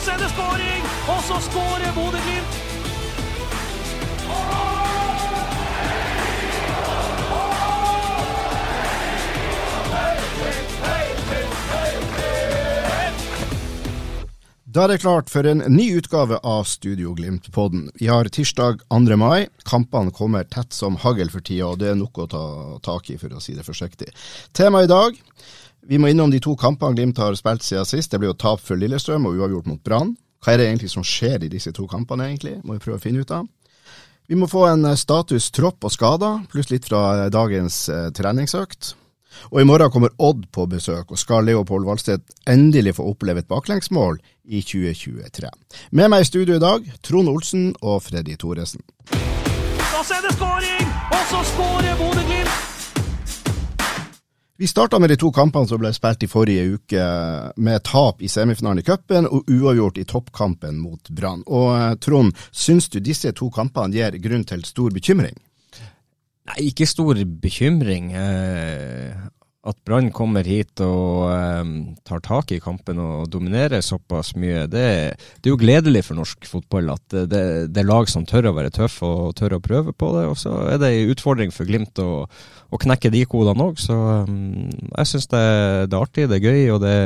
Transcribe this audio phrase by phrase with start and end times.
[0.00, 2.60] Så er det skåring, og så skårer Bodø-Glimt.
[14.70, 17.88] Da er det klart for en ny utgave av Studio Glimt-podden.
[17.98, 19.16] Vi har tirsdag 2.
[19.18, 19.48] mai.
[19.66, 22.44] Kampene kommer tett som hagl for tida, og det er nok å ta
[22.86, 24.12] tak i, for å si det forsiktig.
[24.54, 25.18] Tema i dag.
[25.88, 28.10] Vi må innom de to kampene Glimt har spilt siden sist.
[28.12, 30.12] Det ble jo tap for Lillestrøm og uavgjort mot Brann.
[30.44, 32.58] Hva er det egentlig som skjer i disse to kampene, egentlig?
[32.64, 33.48] Må vi prøve å finne ut av.
[34.30, 38.08] Vi må få en eh, status tropp og skader, pluss litt fra eh, dagens eh,
[38.14, 38.94] treningsøkt.
[39.50, 43.50] Og i morgen kommer Odd på besøk, og skal Leopold Valstedt endelig få oppleve et
[43.50, 45.50] baklengsmål i 2023.
[45.98, 48.82] Med meg i studio i dag, Trond Olsen og Freddy Thoresen.
[49.10, 52.79] Da er det skåring, og så skårer Bodø-Glimt.
[54.60, 57.04] Vi starta med de to kampene som ble spilt i forrige uke,
[57.64, 61.40] med tap i semifinalen i cupen og uavgjort i toppkampen mot Brann.
[61.48, 65.38] Og eh, Trond, syns du disse to kampene gir grunn til stor bekymring?
[66.50, 68.12] Nei, ikke stor bekymring.
[68.12, 69.16] Eh,
[69.60, 71.72] at Brann kommer hit og um,
[72.08, 74.84] tar tak i kampen og dominerer såpass mye, det,
[75.36, 78.54] det er jo gledelig for norsk fotball at det, det, er lag som tør å
[78.56, 80.24] være tøffe og tør å prøve på det.
[80.30, 83.76] Og så er det en utfordring for Glimt å, å knekke de kodene òg.
[83.84, 85.44] Så um, jeg syns det,
[85.92, 86.96] det er artig, det er gøy og det,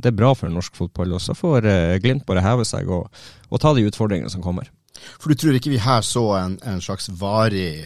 [0.00, 1.12] det er bra for norsk fotball.
[1.18, 3.12] Og så får uh, Glimt bare heve seg og,
[3.52, 4.72] og ta de utfordringene som kommer.
[5.20, 7.84] For du tror ikke vi her så en, en slags varig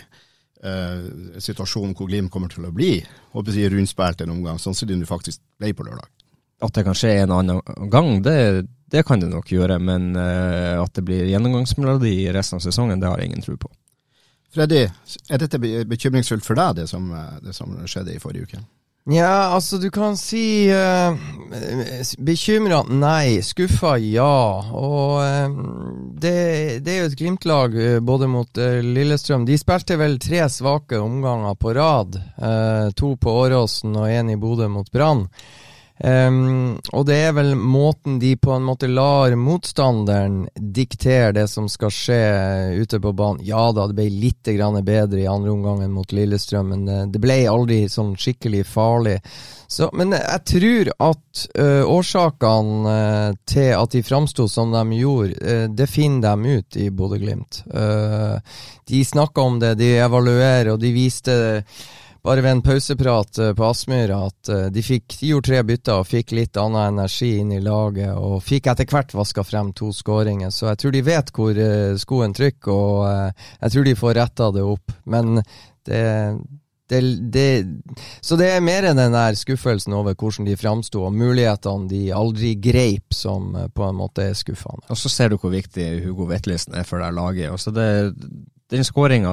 [0.63, 2.95] eh, situasjonen hvor Glimt kommer til å bli
[3.35, 6.09] håper jeg, rundspilt en omgang, sånn som de faktisk ble på lørdag?
[6.63, 9.81] At det kan skje en annen gang, det, det kan det nok gjøre.
[9.83, 13.57] Men eh, at det blir gjennomgangsmelodi i resten av sesongen, det har jeg ingen tro
[13.59, 13.71] på.
[14.53, 14.85] Freddy,
[15.33, 18.63] er dette bekymringsfullt for deg, det som, eh, det som skjedde i forrige uke?
[19.11, 21.17] Ja, altså du kan si uh,
[22.23, 22.85] Bekymra?
[22.87, 23.41] Nei.
[23.43, 23.97] Skuffa?
[23.99, 24.63] Ja.
[24.79, 25.57] Og uh,
[26.23, 29.43] det, det er jo et Glimt-lag eh, både mot uh, Lillestrøm.
[29.49, 32.21] De spilte vel tre svake omganger på rad.
[32.39, 35.27] Eh, to på Åråsen og én i Bodø mot Brann.
[36.03, 41.69] Ehm, og det er vel måten de på en måte lar motstanderen diktere det som
[41.71, 42.23] skal skje
[42.83, 43.45] ute på banen.
[43.47, 44.51] Ja da, det ble litt
[44.83, 49.21] bedre i andre omgang enn mot Lillestrøm, men eh, det ble aldri sånn skikkelig farlig.
[49.71, 55.39] Så, men jeg tror at eh, årsakene eh, til at de framsto som de gjorde,
[55.39, 57.63] eh, det finner de ut i Bodø-Glimt.
[57.73, 58.37] Uh,
[58.89, 61.35] de snakka om det, de evaluerer, og de viste
[62.23, 65.99] bare ved en pauseprat eh, på Aspmyra at eh, de, fikk, de gjorde tre bytter
[65.99, 69.91] og fikk litt annen energi inn i laget, og fikk etter hvert vaska frem to
[69.97, 70.55] skåringer.
[70.55, 74.51] Så jeg tror de vet hvor eh, skoen trykker, og jeg tror de får retta
[74.55, 74.95] det opp.
[75.11, 75.43] Men
[75.83, 76.03] det,
[76.93, 77.01] det,
[77.35, 77.49] det
[78.23, 82.05] Så det er mer enn den der skuffelsen over hvordan de framsto, og mulighetene de
[82.15, 84.87] aldri greip, som på en måte er skuffende.
[84.95, 87.51] Og så ser du hvor viktig Hugo Vetlesen er for det laget.
[87.51, 87.91] Også det,
[88.73, 89.33] den skåringa,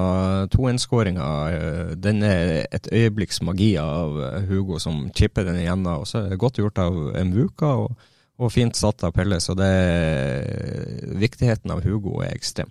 [0.52, 6.02] 2-1-skåringa, eh, den er et øyeblikks magi av eh, Hugo som chipper den igjennom.
[6.02, 9.40] Og så er det godt gjort av Mvuka, og, og fint satt av Pelle.
[9.40, 9.70] Så det,
[11.20, 12.68] viktigheten av Hugo er ekstrem.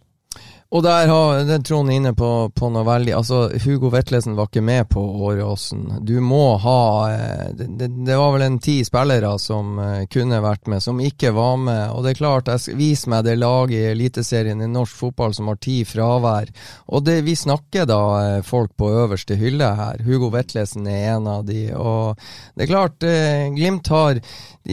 [0.69, 4.62] Og der har den Trond inne på, på noe veldig Altså, Hugo Vetlesen var ikke
[4.62, 5.88] med på Åråsen.
[6.06, 10.69] Du må ha eh, det, det var vel en ti spillere som eh, kunne vært
[10.69, 11.81] med, som ikke var med.
[11.96, 15.50] Og det er klart, jeg, vis meg det laget i Eliteserien i norsk fotball som
[15.50, 16.53] har ti fravær.
[16.94, 20.06] Og det, vi snakker da eh, folk på øverste hylle her.
[20.06, 21.63] Hugo Vetlesen er en av de.
[21.74, 22.13] Og
[22.54, 23.10] det er klart,
[23.57, 24.22] Glimt har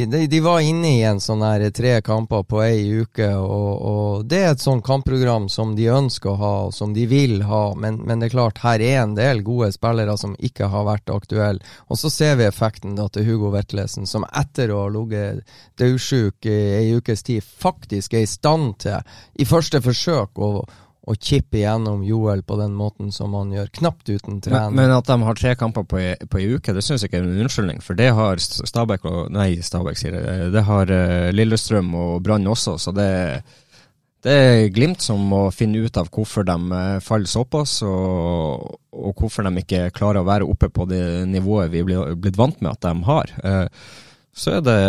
[0.05, 4.27] de, de, var inne i en sånn her tre kamper på ei uke, og, og
[4.29, 7.63] det er et sånn kampprogram som de ønsker å ha, og som de vil ha,
[7.79, 11.13] men, men det er klart, her er en del gode spillere som ikke har vært
[11.15, 11.65] aktuelle.
[11.89, 16.51] Og så ser vi effekten da til Hugo Vetlesen, som etter å ha ligget dødsjuk
[16.51, 20.67] i ei ukes tid, faktisk er i stand til, i første forsøk, å
[21.07, 24.73] å chippe igjennom Joel på den måten som han gjør, knapt uten trening.
[24.75, 27.13] Men, men at de har tre kamper på ei, på ei uke, det syns jeg
[27.13, 27.79] ikke er en unnskyldning.
[27.85, 30.51] For det har Stabæk og Nei, Stabæk sier det.
[30.57, 33.13] Det har eh, Lillestrøm og Brann også, så det
[34.27, 39.21] det er Glimt som må finne ut av hvorfor de eh, faller såpass, og, og
[39.23, 42.73] hvorfor de ikke klarer å være oppe på det nivået vi er blitt vant med
[42.73, 43.31] at de har.
[43.47, 43.67] Eh,
[44.37, 44.81] så er det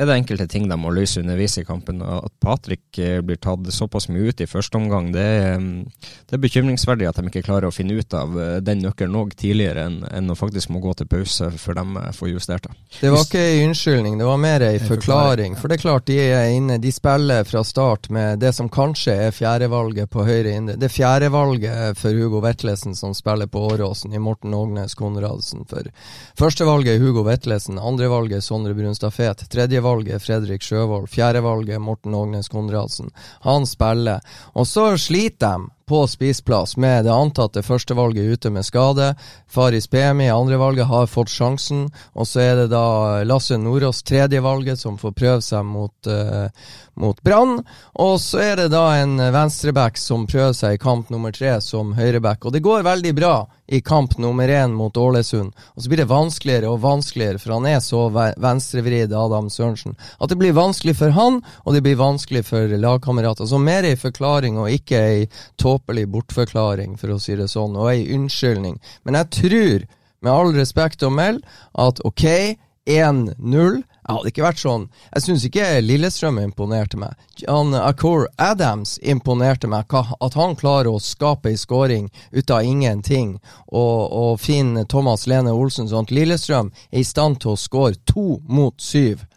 [0.00, 2.00] er det enkelte ting de må løse underveis i kampen.
[2.02, 5.84] At Patrick eh, blir tatt såpass mye ut i første omgang, det er, mm,
[6.30, 9.34] det er bekymringsverdig at de ikke klarer å finne ut av eh, den nøkkelen òg
[9.38, 12.76] tidligere enn, enn å faktisk må gå til pause før de eh, får justert det.
[13.00, 15.58] Det var ikke en unnskyldning, det var mer en forklaring.
[15.60, 19.18] For det er klart de er inne, de spiller fra start med det som kanskje
[19.28, 20.78] er fjerdevalget på høyre indre.
[20.80, 25.66] Det er fjerdevalget for Hugo Vetlesen som spiller på Åråsen, i Morten Ågnes Konradsen.
[25.68, 25.92] For
[26.40, 32.14] førstevalget er Hugo Vetlesen, andrevalget er Sondre Brunstad Fet, tredjevalget tredjevalget Fredrik Sjøvold, fjerdevalget Morten
[32.14, 33.10] Ågnes Konradsen.
[33.42, 34.20] Han spiller.
[34.54, 39.08] Og så sliter de på spissplass med det antatte førstevalget ute med skade.
[39.50, 41.88] Faris Pemi, andrevalget, har fått sjansen.
[42.14, 46.46] Og så er det da Lasse Nordås, tredjevalget, som får prøve seg mot, uh,
[46.94, 47.58] mot Brann.
[47.98, 51.96] Og så er det da en venstreback som prøver seg i kamp nummer tre som
[51.98, 52.46] høyreback.
[52.46, 53.34] Og det går veldig bra
[53.70, 55.52] i kamp nummer én mot Ålesund.
[55.74, 60.30] Og så blir det vanskeligere og vanskeligere, for han er så venstrevridd, Adam Sørensen, at
[60.30, 63.46] det blir vanskelig for han, og det blir vanskelig for lagkamerater.
[63.46, 65.28] Så mer ei forklaring og ikke ei
[65.58, 68.80] tåpe tåpelig bortforklaring, for å si det sånn, og ei unnskyldning.
[69.04, 69.86] Men jeg tror,
[70.20, 72.56] med all respekt å melde, at ok,
[72.86, 74.84] 1-0 jeg hadde ikke vært sånn.
[75.14, 77.12] Jeg syns ikke Lillestrøm imponerte meg.
[77.38, 79.92] John Akor Adams imponerte meg.
[79.92, 83.36] At han klarer å skape ei skåring ut av ingenting
[83.68, 88.00] og, og finne Thomas Lene Olsen sånn at Lillestrøm er i stand til å skåre
[88.08, 89.28] to mot syv.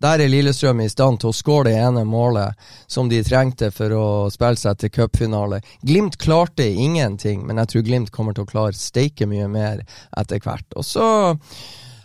[0.00, 2.56] Der er Lillestrøm i stand til å skåre det ene målet
[2.88, 5.58] som de trengte for å spille seg til cupfinale.
[5.84, 9.82] Glimt klarte ingenting, men jeg tror Glimt kommer til å klare steike mye mer
[10.16, 10.64] etter hvert.
[10.80, 11.08] Og så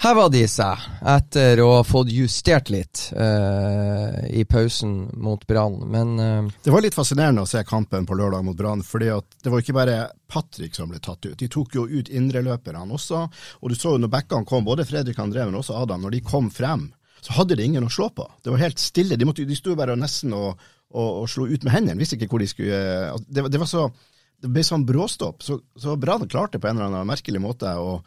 [0.04, 6.12] heva de seg etter å ha fått justert litt uh, i pausen mot Brann, men
[6.20, 9.64] uh, Det var litt fascinerende å se kampen på lørdag mot Brann, fordi det var
[9.64, 9.98] ikke bare
[10.28, 11.40] Patrick som ble tatt ut.
[11.40, 13.24] De tok jo ut indreløperne også,
[13.64, 16.24] og du så jo når backene kom, både Fredrik André, men også Adam, når de
[16.28, 16.90] kom frem
[17.26, 18.26] så hadde de ingen å slå på.
[18.44, 19.18] Det var helt stille.
[19.18, 20.60] De, måtte, de sto bare nesten og,
[20.94, 21.98] og, og, slo ut med hendene.
[22.02, 23.88] Visste ikke hvor de skulle altså, det, det, var så,
[24.44, 25.42] det ble sånn bråstopp.
[25.46, 27.98] Så, så Brann klarte på en eller annen merkelig måte å,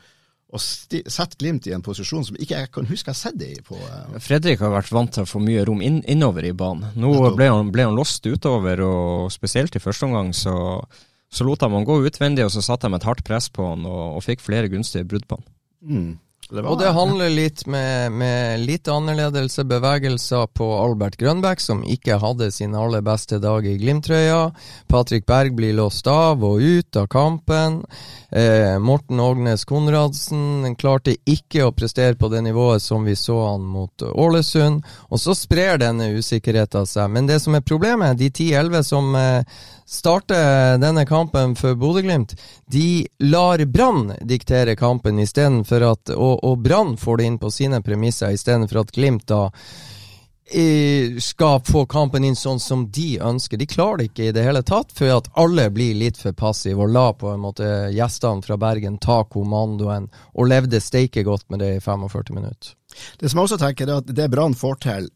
[0.54, 3.50] å sette Glimt i en posisjon som ikke jeg kan huske jeg har sett det
[3.56, 3.58] i.
[3.66, 3.80] på.
[3.80, 6.94] Uh, Fredrik har vært vant til å få mye rom inn, innover i banen.
[6.94, 10.54] Nå ble han, ble han låst utover, og spesielt i første omgang så,
[11.26, 13.82] så lot han han gå utvendig, og så satte de et hardt press på han
[13.88, 15.52] og, og fikk flere gunstige brudd på han.
[15.82, 16.10] Mm.
[16.48, 22.16] Det og det handler litt med, med litt annerledes bevegelser på Albert Grønbæk, som ikke
[22.22, 24.54] hadde sin aller beste dag i Glimt-trøya.
[24.88, 27.82] Patrick Berg blir låst av og ut av kampen.
[28.32, 33.68] Eh, Morten Ågnes Konradsen klarte ikke å prestere på det nivået som vi så han
[33.68, 34.80] mot Ålesund.
[35.12, 37.12] Og så sprer denne usikkerheten seg.
[37.12, 42.34] Men det som er problemet, de 10-11 som eh, starter denne kampen for Bodø-Glimt,
[42.66, 47.80] de lar Brann diktere kampen istedenfor at Og, og Brann får det inn på sine
[47.82, 49.48] premisser istedenfor at Glimt da
[51.20, 53.58] skal få kampen inn sånn som de ønsker.
[53.60, 56.86] De klarer det ikke i det hele tatt, for at alle blir litt for passive
[56.86, 61.60] og la på en måte gjestene fra Bergen ta kommandoen, og levde steike godt med
[61.60, 62.72] det i 45 minutter.
[63.20, 65.10] Det som jeg også tenker er at det Brann får til,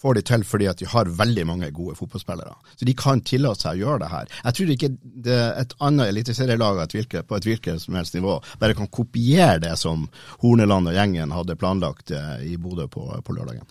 [0.00, 2.54] får de til fordi at de har veldig mange gode fotballspillere.
[2.76, 4.30] Så de kan tillate seg å gjøre det her.
[4.44, 6.80] Jeg tror ikke det, et annet eliteserielag
[7.28, 10.08] på et hvilket som helst nivå bare kan kopiere det som
[10.40, 13.68] Horneland og gjengen hadde planlagt eh, i Bodø på, på lørdagen.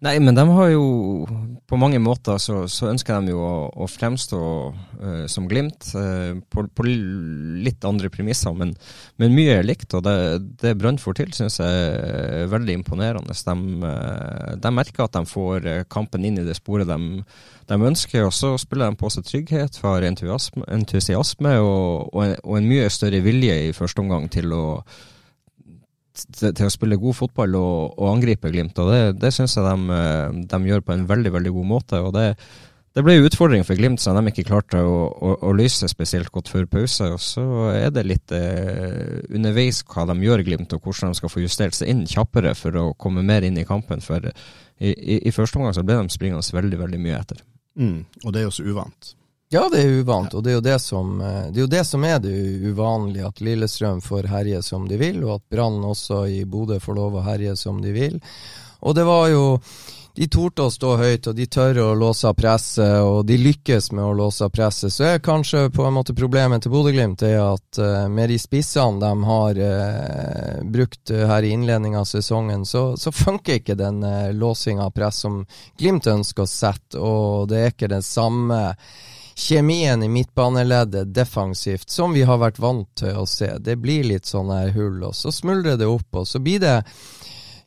[0.00, 0.84] Nei, men de har jo
[1.68, 6.32] På mange måter så, så ønsker de jo å, å fremstå uh, som Glimt, uh,
[6.50, 8.72] på, på, litt andre premisser, men,
[9.20, 9.92] men mye er likt.
[9.94, 10.14] Og det,
[10.62, 13.36] det Brann får til, syns jeg er veldig imponerende.
[13.36, 17.22] De, uh, de, merker at de får kampen inn i det sporet de,
[17.70, 22.36] de ønsker, og så spiller de på seg trygghet, har entusiasme, entusiasme og, og, en,
[22.42, 24.64] og en mye større vilje i første omgang til å
[26.28, 28.78] til, til, å spille god fotball og, og angripe Glimt.
[28.82, 32.00] og Det, det syns jeg de, eh, de, gjør på en veldig veldig god måte.
[32.00, 32.26] og Det,
[32.96, 36.32] det ble jo utfordring for Glimt som de ikke klarte å, å, å, lyse spesielt
[36.34, 37.12] godt før pause.
[37.14, 41.32] og Så er det litt eh, underveis hva de gjør, Glimt, og hvordan de skal
[41.32, 44.04] få justert seg inn kjappere for å komme mer inn i kampen.
[44.04, 47.46] For i, i, i første omgang så ble de springende veldig, veldig mye etter.
[47.80, 49.14] Mm, og det er jo så uvant.
[49.52, 51.84] Ja, det er uvant, og det er jo det som, eh, det er, jo det,
[51.84, 52.34] som er det
[52.70, 53.26] uvanlige.
[53.26, 57.16] At Lillestrøm får herje som de vil, og at Brann også i Bodø får lov
[57.18, 58.20] å herje som de vil.
[58.86, 59.58] Og det var jo
[60.14, 63.90] de torde å stå høyt, og de tør å låse av presset, og de lykkes
[63.90, 64.94] med å låse av presset.
[64.94, 69.02] Så er kanskje på en måte problemet til Bodø-Glimt er at uh, med de spissene
[69.02, 74.02] de har eh, brukt uh, her i innledningen av sesongen, så, så funker ikke den
[74.06, 75.44] uh, låsinga av press som
[75.78, 78.60] Glimt ønsker å sette, og det er ikke den samme
[79.34, 83.52] kjemien i midtbaneleddet defensivt som vi har vært vant til å se.
[83.58, 86.76] Det blir litt sånne hull, og så smuldrer det opp, og så blir det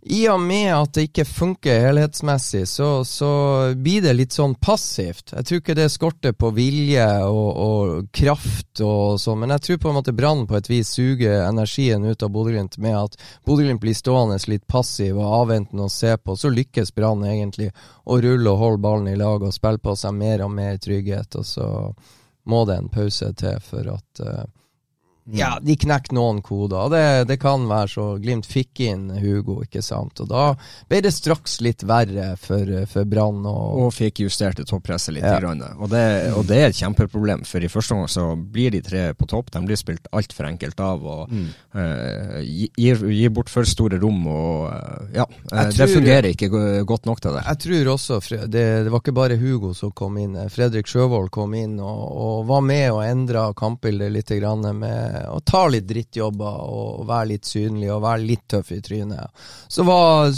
[0.06, 3.30] i og med at det ikke funker helhetsmessig, så, så,
[3.80, 5.32] blir det litt sånn passivt.
[5.32, 9.80] Jeg tror ikke det skorter på vilje og, og kraft og sånn, men jeg tror
[9.86, 13.16] på en måte Brann på et vis suger energien ut av Bodø-Glimt med at
[13.48, 16.36] Bodø-Glimt blir stående litt passiv og avventende å se på.
[16.36, 17.70] Så lykkes Brann egentlig
[18.04, 21.40] å rulle og holde ballen i lag og spille på seg mer og mer trygghet,
[21.40, 21.70] og så
[22.52, 24.44] må det en pause til for at uh,
[25.32, 26.90] ja, de knekker noen koder.
[26.92, 30.20] Det, det kan være så Glimt fikk inn Hugo, ikke sant.
[30.20, 30.44] Og da
[30.92, 33.40] ble det straks litt verre for, for Brann.
[33.48, 35.24] Og, og fikk justert det toppresset litt.
[35.28, 35.38] Ja.
[35.40, 35.64] Grann.
[35.78, 36.04] Og, det,
[36.34, 39.54] og, det, er et kjempeproblem, for i første omgang så blir de tre på topp.
[39.56, 41.48] De blir spilt altfor enkelt av og mm.
[41.78, 44.28] uh, gir, gir, bort for store rom.
[44.28, 46.52] Og uh, ja, uh, tror, det fungerer ikke
[46.90, 47.46] godt nok til det.
[47.48, 48.50] Jeg tror også det,
[48.84, 50.36] det, var ikke bare Hugo som kom inn.
[50.52, 55.40] Fredrik Sjøvold kom inn og, og var med og endra kampbildet litt grann med å
[55.46, 59.46] ta litt drittjobber og være litt synlig og være litt tøff i trynet.
[59.68, 60.34] Så var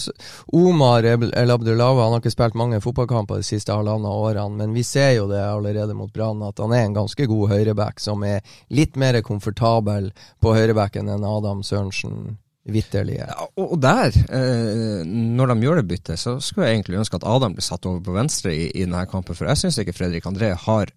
[0.56, 4.84] Omar El Abdullawa Han har ikke spilt mange fotballkamper de siste halvannet årene, men vi
[4.86, 8.42] ser jo det allerede mot Brann at han er en ganske god høyreback som er
[8.70, 12.36] litt mer komfortabel på høyrebacken enn Adam Sørensen.
[12.66, 13.20] Vitterlig.
[13.20, 17.28] Ja, og der, eh, når de gjør det byttet, så skulle jeg egentlig ønske at
[17.30, 20.26] Adam ble satt over på venstre i, i denne kampen, for jeg syns ikke Fredrik
[20.26, 20.90] André har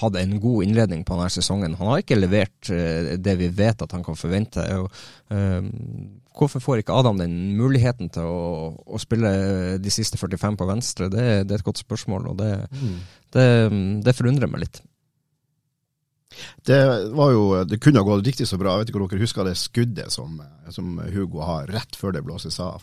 [0.00, 1.76] hadde en god innledning på denne sesongen.
[1.78, 4.64] Han har ikke levert uh, det vi vet at han kan forvente.
[4.80, 5.60] Og, uh,
[6.38, 9.32] hvorfor får ikke Adam den muligheten til å, å, spille
[9.82, 11.10] de siste 45 på venstre?
[11.12, 12.96] Det, det er et godt spørsmål, og det, mm.
[13.36, 13.46] det,
[14.08, 14.82] det, forundrer meg litt.
[16.64, 16.80] Det,
[17.12, 18.78] var jo, det kunne ha gått riktig så bra.
[18.78, 20.40] Jeg vet ikke om dere husker det skuddet som,
[20.72, 22.80] som Hugo har rett før det blåses av.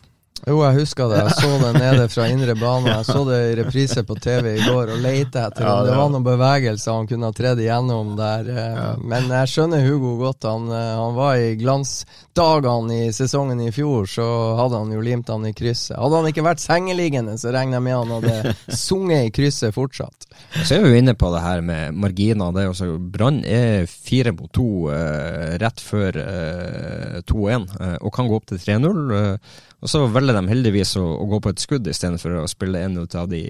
[0.47, 1.19] Jo, jeg husker det.
[1.25, 2.91] Jeg så det nede fra indre bane.
[2.93, 5.97] Jeg så det i reprise på TV i går og leita etter ja, om det
[5.97, 8.49] var noen bevegelser han kunne ha tredd igjennom der.
[8.53, 8.79] Eh.
[9.03, 10.47] Men jeg skjønner Hugo godt.
[10.47, 14.27] Han, eh, han, var i glansdagene i sesongen i fjor, så
[14.59, 15.97] hadde han jo limt han i krysset.
[15.99, 18.55] Hadde han ikke vært sengeliggende, så regner jeg med han hadde
[18.85, 20.29] sunget i krysset fortsatt.
[20.63, 22.53] Så er vi jo inne på det her med marginer.
[22.55, 28.13] Det er også Brann er fire mot to eh, rett før eh, 2-1 eh, og
[28.15, 29.35] kan gå opp til 3-0.
[29.79, 32.99] Og så velger de heldigvis å, å gå på et skudd istedenfor å spille en
[32.99, 33.41] ut av de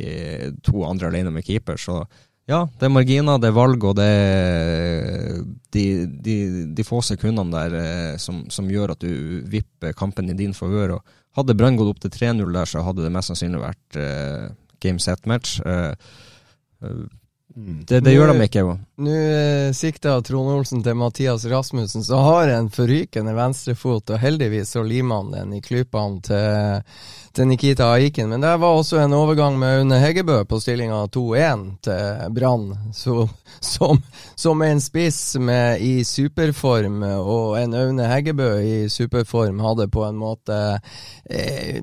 [0.66, 1.80] to andre alene med keeper.
[1.82, 2.04] Så
[2.50, 5.42] ja, det er marginer, det er valg, og det er
[5.74, 6.38] de, de,
[6.78, 10.98] de få sekundene der eh, som, som, gjør at du vipper kampen i din favør.
[11.38, 14.50] Hadde Brann gått opp til 3-0 der, så hadde det mest sannsynlig vært uh,
[14.82, 15.60] game set match.
[15.62, 15.94] Uh,
[17.60, 17.82] Mm.
[17.88, 18.64] Det, det gjør de ikke.
[19.00, 24.74] Nå sikter sikta Trond Olsen til Mathias Rasmussen, som har en forrykende venstrefot, og heldigvis
[24.76, 26.82] så limer han den i klypene til
[27.40, 28.30] til Nikita Aiken.
[28.30, 32.76] Men det var også en overgang med Aune Heggebø på stillinga 2-1 til Brann.
[33.60, 34.02] Som,
[34.36, 40.20] som, en spiss med, i superform, og en Aune Heggebø i superform, hadde på en
[40.20, 40.58] måte
[41.30, 41.80] eh,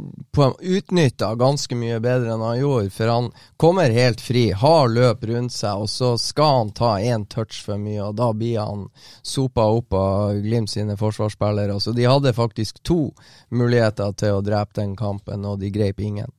[0.60, 2.92] utnytta ganske mye bedre enn han gjorde.
[2.96, 7.26] For han kommer helt fri, har løp rundt seg, og så skal han ta én
[7.32, 8.86] touch for mye, og da blir han
[9.22, 11.78] sopa opp av Glimt sine forsvarsspillere.
[11.80, 13.12] Så de hadde faktisk to
[13.50, 16.32] muligheter til å drepe den kampen og de grep ingen.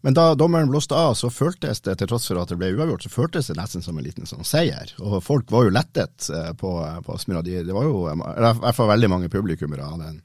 [0.00, 3.06] Men da dommeren blåste av, så føltes det, til tross for at det ble uavgjort,
[3.06, 4.92] så føltes det nesten som en liten sånn seier.
[5.02, 6.72] Og folk var jo lettet eh, på,
[7.06, 7.42] på Aspmyra.
[7.42, 10.20] De, det var jo i hvert fall veldig mange publikummere av den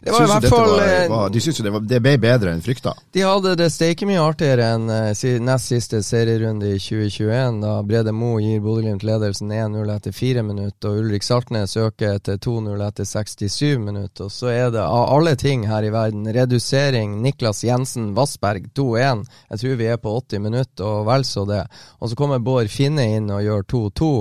[0.00, 2.14] det var i hvert fall var, eh, var, De syns jo det, var, det, ble
[2.20, 2.94] bedre enn frykta?
[3.12, 8.12] De hadde det steike mye artigere enn uh, nest siste serierunde i 2021, da Brede
[8.16, 13.08] Mo gir Bodø-Glimt ledelsen 1-0 etter 4 minutter, og Ulrik Saltnes øker til 2-0 etter
[13.08, 14.28] 67 minutter.
[14.28, 19.24] Og så er det av alle ting her i verden, redusering Niklas Jensen Vassberg 2-1.
[19.54, 21.62] Jeg tror vi er på 80 minutter, og vel så det.
[22.00, 24.12] Og så kommer Bård Finne inn og gjør 2-2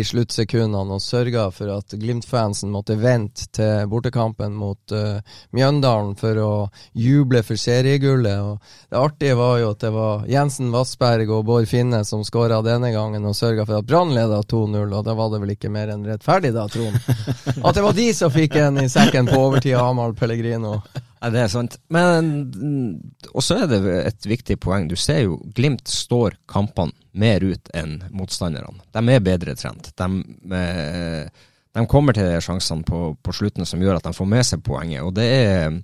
[0.00, 6.40] i sluttsekundene, og sørger for at Glimt-fansen måtte vente til bortekampen mot uh, Mjøndalen for
[6.40, 6.52] å
[6.92, 8.40] juble for seriegullet.
[8.44, 12.60] Og det artige var jo at det var Jensen Vassberg og Bård Finne som skåra
[12.66, 15.72] denne gangen og sørga for at Brann leda 2-0, og da var det vel ikke
[15.72, 16.98] mer enn rettferdig, da, Trond?
[17.66, 20.78] At det var de som fikk en i sekken på overtid av Amahl Pellegrino.
[21.20, 21.76] Ja, det er sant.
[21.92, 22.30] Men
[23.36, 24.88] også er det et viktig poeng.
[24.88, 28.80] Du ser jo Glimt står kampene mer ut enn motstanderne.
[28.94, 29.90] De er bedre trent.
[29.98, 30.08] De,
[30.56, 34.62] eh, de kommer til sjansene på, på, slutten som gjør at de får med seg
[34.66, 35.04] poenget.
[35.06, 35.76] Og det er,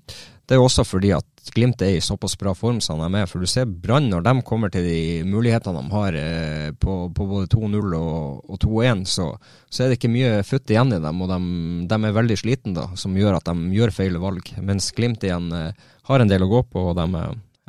[0.47, 3.29] det er også fordi at Glimt er i såpass bra form som de er.
[3.31, 7.27] For du ser Brann når de kommer til de mulighetene de har eh, på, på,
[7.31, 9.29] både 2-0 og, og 2-1, så,
[9.71, 11.23] så, er det ikke mye futt igjen i dem.
[11.23, 11.39] Og de,
[11.87, 14.51] de er veldig slitne, da, som gjør at de gjør feil valg.
[14.59, 17.07] Mens Glimt igjen eh, har en del å gå på, og de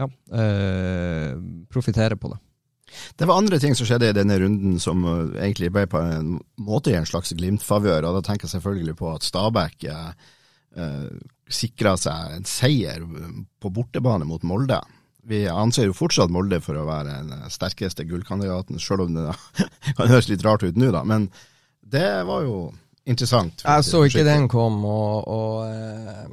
[0.02, 0.10] ja,
[0.42, 1.38] eh,
[1.70, 2.42] profitterer på det.
[3.20, 5.04] Det var andre ting som skjedde i denne runden som
[5.36, 8.08] egentlig ble på en måte i en slags Glimt-favør.
[8.08, 10.30] og Da tenker jeg selvfølgelig på at Stabæk eh,
[10.78, 11.10] eh,
[11.50, 13.04] sikra seg en seier
[13.62, 14.80] på bortebane mot Molde.
[15.28, 19.28] Vi anser jo fortsatt Molde for å være den sterkeste gullkandidaten, selv om det
[19.98, 21.04] kan høres litt rart ut nå, da.
[21.08, 21.28] Men
[21.84, 22.58] det var jo
[23.08, 23.64] interessant.
[23.66, 26.24] Jeg så ikke den kom, og, og eh,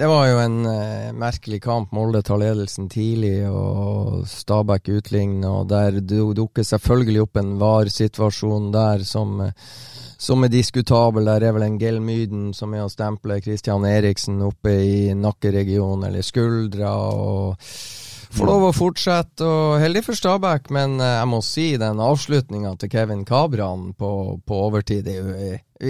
[0.00, 1.90] det var jo en uh, merkelig kamp.
[1.92, 9.04] Molde tar ledelsen tidlig, og Stabæk utligner, og der dukker selvfølgelig opp en VAR-situasjon der
[9.04, 9.72] som uh,
[10.20, 11.24] som er diskutabel.
[11.24, 16.26] Der er vel en Gelmyden som er å stemple Christian Eriksen oppe i nakkeregionen eller
[16.26, 16.92] skuldra.
[16.92, 17.70] og
[18.30, 22.76] Får lov å fortsette, og heldig for Stabæk, men eh, jeg må si den avslutninga
[22.78, 24.12] til Kevin Kabran på,
[24.46, 25.08] på overtid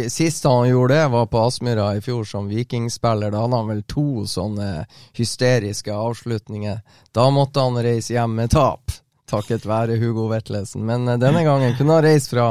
[0.09, 3.35] Sist han gjorde det, var på Aspmyra i fjor som vikingspiller.
[3.35, 4.87] Da hadde han vel to sånne
[5.19, 6.79] hysteriske avslutninger.
[7.13, 8.95] Da måtte han reise hjem med tap
[9.31, 10.85] takket være Hugo Vetlesen.
[10.87, 12.51] Men uh, denne gangen kunne han reist fra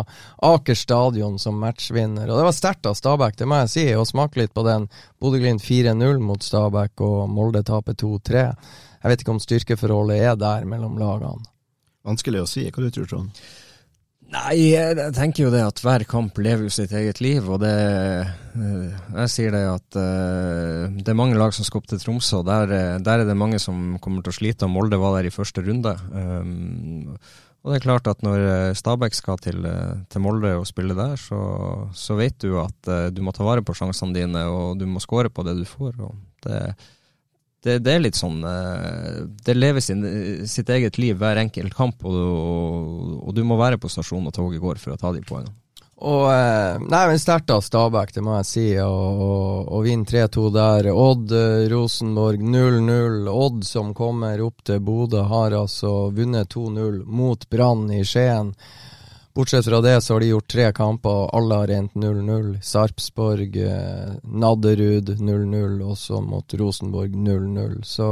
[0.50, 2.28] Aker stadion som matchvinner.
[2.30, 4.90] Og det var sterkt av Stabæk, det må jeg si, å smake litt på den.
[5.22, 8.46] Bodø-Glimt 4-0 mot Stabæk, og Molde taper 2-3.
[9.00, 11.48] Jeg vet ikke om styrkeforholdet er der mellom lagene.
[12.08, 12.66] Vanskelig å si.
[12.72, 13.44] Hva du tror du, Trond?
[14.30, 17.74] Nei, jeg tenker jo det at hver kamp lever jo sitt eget liv, og det
[17.74, 22.44] eh, Jeg sier det at uh, det er mange lag som skal opp til Tromsø,
[22.44, 25.18] og der, eh, der, er det mange som kommer til å slite, og Molde var
[25.18, 25.96] der i første runde.
[27.60, 29.66] Og det er klart at når Stabæk skal til,
[30.08, 31.42] til Molde og spille der, så,
[31.92, 35.34] så vet du at du må ta vare på sjansene dine, og du må score
[35.34, 35.98] på det du får.
[36.06, 36.62] og det
[37.64, 40.04] det, det, er litt sånn eh, Det lever sin,
[40.48, 44.38] sitt eget liv hver enkelt kamp, og, og, og, du må være på stasjonen når
[44.38, 45.56] toget går for å ta de poengene.
[46.00, 50.92] Og eh, Nei, men sterkt av Stabæk, det må jeg si, å vinne 3-2 der.
[50.94, 53.28] Odd eh, Rosenborg 0-0.
[53.28, 58.54] Odd som kommer opp til Bodø, har altså vunnet 2-0 mot Brann i Skien.
[59.34, 62.50] Bortsett fra det så har de gjort tre kamper, og alle har rent 0-0.
[62.66, 67.80] Sarpsborg, eh, Nadderud 0-0, også mot Rosenborg 0-0.
[67.86, 68.10] Så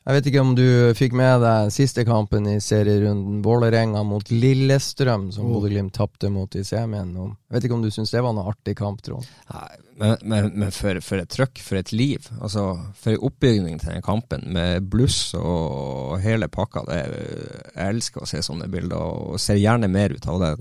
[0.00, 3.42] jeg vet ikke om du fikk med deg siste kampen i serierunden.
[3.44, 5.58] Vålerenga mot Lillestrøm, som oh.
[5.58, 7.12] Bodø-Glimt tapte mot i semien.
[7.14, 9.28] Jeg vet ikke om du syns det var noe artig kamp, Trond?
[9.52, 9.68] Nei,
[10.00, 12.24] men, men, men for, for, et trøkk, for et liv.
[12.40, 12.64] Altså,
[12.96, 16.86] for en oppbygning til den kampen, med bluss og hele pakka.
[16.88, 17.00] Det,
[17.74, 20.52] jeg elsker å se sånne bilder, og ser gjerne mer ut av det.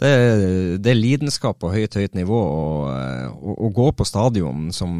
[0.00, 0.12] Det,
[0.82, 2.40] det er lidenskap på høyt, høyt nivå.
[3.30, 4.92] Å gå på stadion som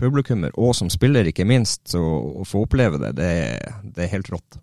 [0.00, 3.32] publikummer, og som spiller, ikke minst, og, og få oppleve det, det,
[3.96, 4.60] det er helt rått.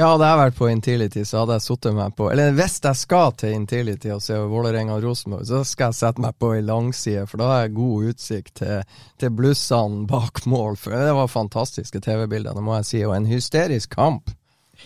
[0.00, 2.96] Ja, hadde jeg vært på Intility, så hadde jeg sittet meg på Eller hvis jeg
[2.96, 6.62] skal til Intility og se Vålerenga og Rosenborg, så skal jeg sette meg på ei
[6.64, 10.78] langside, for da har jeg god utsikt til, til blussene bak mål.
[10.80, 14.32] For det var fantastiske TV-bilder, det må jeg si, og en hysterisk kamp.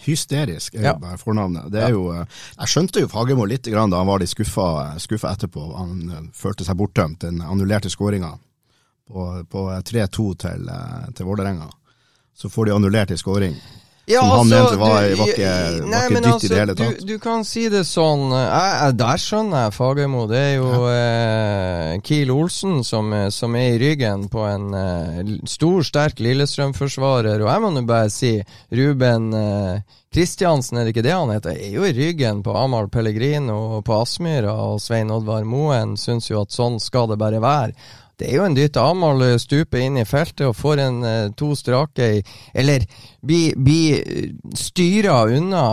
[0.02, 1.70] Hysterisk er jo bare fornavnet.
[1.70, 4.66] Det er jo, eh, jeg skjønte jo Fagermo litt grann da han var litt skuffa,
[4.98, 5.68] skuffa etterpå.
[5.78, 8.32] Han eh, følte seg bortdømt, den annullerte skåringa
[9.06, 11.70] på, på 3-2 til, eh, til Vålerenga.
[12.34, 13.54] Så får de annullert ei skåring.
[14.06, 15.52] Ja, som han altså, mente var, du, var ikke,
[15.88, 16.98] nei, var ikke dytt altså, i det hele tatt.
[17.00, 20.26] Du, du, kan si det sånn jeg, Der skjønner jeg Fagermo.
[20.28, 25.80] Det er jo eh, Kiel Olsen som, som, er i ryggen på en eh, stor,
[25.88, 27.40] sterk Lillestrøm-forsvarer.
[27.40, 28.36] Og jeg må nå bare si
[28.76, 32.86] Ruben eh, Kristiansen, er det ikke det han heter, er jo i ryggen på Amahl
[32.92, 37.74] Pellegrino på Aspmyra, og Svein Oddvar Moen syns jo at sånn skal det bare være.
[38.20, 38.78] Det er jo en dytt.
[38.78, 42.20] Amahl stuper inn i feltet og får en uh, to strake i
[42.54, 42.86] Eller
[43.24, 43.80] blir bli
[44.54, 45.64] styra unna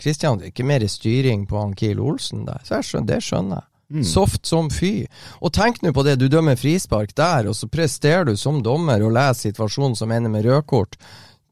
[0.00, 0.38] Kristian.
[0.38, 2.60] Det er ikke mer styring på han Kiel Olsen der.
[2.64, 3.70] Så skjønner, det skjønner jeg.
[3.86, 4.02] Mm.
[4.04, 5.06] Soft som fy.
[5.40, 9.02] Og tenk nå på det, du dømmer frispark der, og så presterer du som dommer
[9.06, 10.98] og leser situasjonen som ender med rødkort.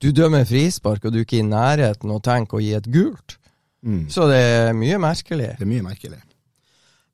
[0.03, 3.39] Du dømmer frispark, og du er ikke i nærheten og tenker å gi et gult.
[3.87, 4.07] Mm.
[4.11, 5.53] Så det er mye merkelig.
[5.61, 6.19] Det er mye merkelig.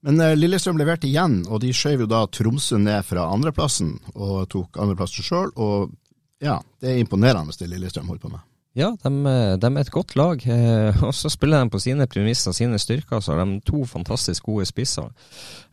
[0.06, 4.46] Men eh, Lillestrøm leverte igjen, og de skjøv jo da Tromsø ned fra andreplassen og
[4.52, 5.50] tok andreplassen sjøl.
[5.60, 5.90] Og
[6.40, 8.46] ja, det er imponerende det Lillestrøm holder på med.
[8.78, 12.06] Ja, de, eh, de, er et godt lag, eh, og så spiller de på sine
[12.08, 13.20] premisser, sine styrker.
[13.20, 15.10] Så har de to fantastisk gode spisser.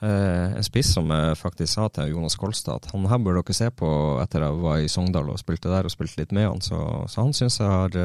[0.02, 3.70] En spiss som jeg faktisk sa til Jonas Kolstad at han her bør dere se
[3.74, 3.90] på
[4.22, 6.62] etter jeg var i Sogndal og spilte der og spilte litt med han.
[6.62, 6.78] Så,
[7.10, 7.96] så han syns jeg har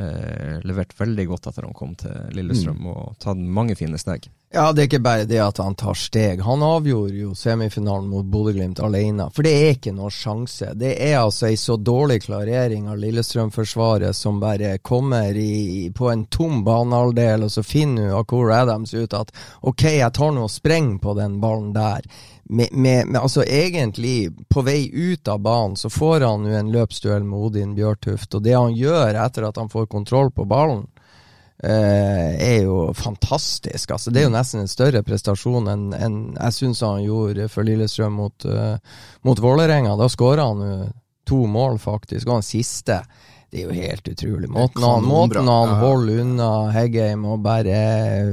[0.00, 2.92] eh, levert veldig godt etter han kom til Lillestrøm mm.
[2.92, 4.30] og tatt mange fine steg.
[4.52, 6.40] Ja, det er ikke bare det at han tar steg.
[6.42, 9.28] Han avgjorde jo semifinalen mot Bodø-Glimt alene.
[9.30, 10.72] For det er ikke noe sjanse.
[10.74, 16.24] Det er altså ei så dårlig klarering av Lillestrøm-forsvaret som bare kommer i, på en
[16.26, 19.30] tom banehalvdel, og så finner Akur Adams ut at
[19.62, 22.10] ok, jeg tar nå og sprenger på den ballen der.
[22.50, 26.74] Med, med, med, altså egentlig, på vei ut av banen, så får han jo en
[26.74, 28.34] løpsduell med Odin Bjørtuft.
[28.34, 30.88] Og det han gjør etter at han får kontroll på ballen,
[31.62, 33.90] er jo fantastisk.
[33.92, 37.68] Altså, det er jo nesten en større prestasjon enn en jeg syns han gjorde for
[37.68, 38.78] Lillestrøm mot, uh,
[39.28, 39.92] mot Vålerenga.
[40.00, 40.78] Da skåra han jo
[41.30, 43.02] to mål, faktisk, og han siste.
[43.50, 44.48] Det er jo helt utrolig.
[44.50, 47.80] Måten han, måten han holder unna Heggheim og bare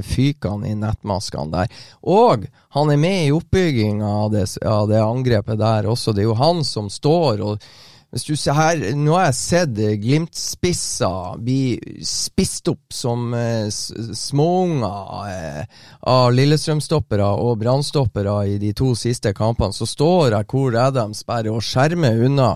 [0.05, 1.79] fyker han i nettmaskene der.
[2.05, 2.45] Og
[2.77, 6.13] han er med i oppbygginga av, av, det angrepet der også.
[6.13, 7.65] Det er jo han som står og
[8.11, 11.75] hvis du ser her, Nå har jeg sett Glimt-spisser bli
[12.07, 19.75] spist opp som eh, småunger eh, av Lillestrøm-stoppere og Brann-stoppere i de to siste kampene.
[19.75, 22.53] Så står jeg hvor Adams bare og skjermer unna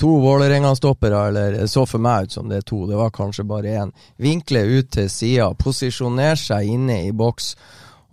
[0.00, 3.76] to Vålerenga-stoppere, eller så for meg ut som det er to, det var kanskje bare
[3.84, 3.92] én.
[4.16, 7.52] Vinkler ut til sida, posisjonerer seg inne i boks.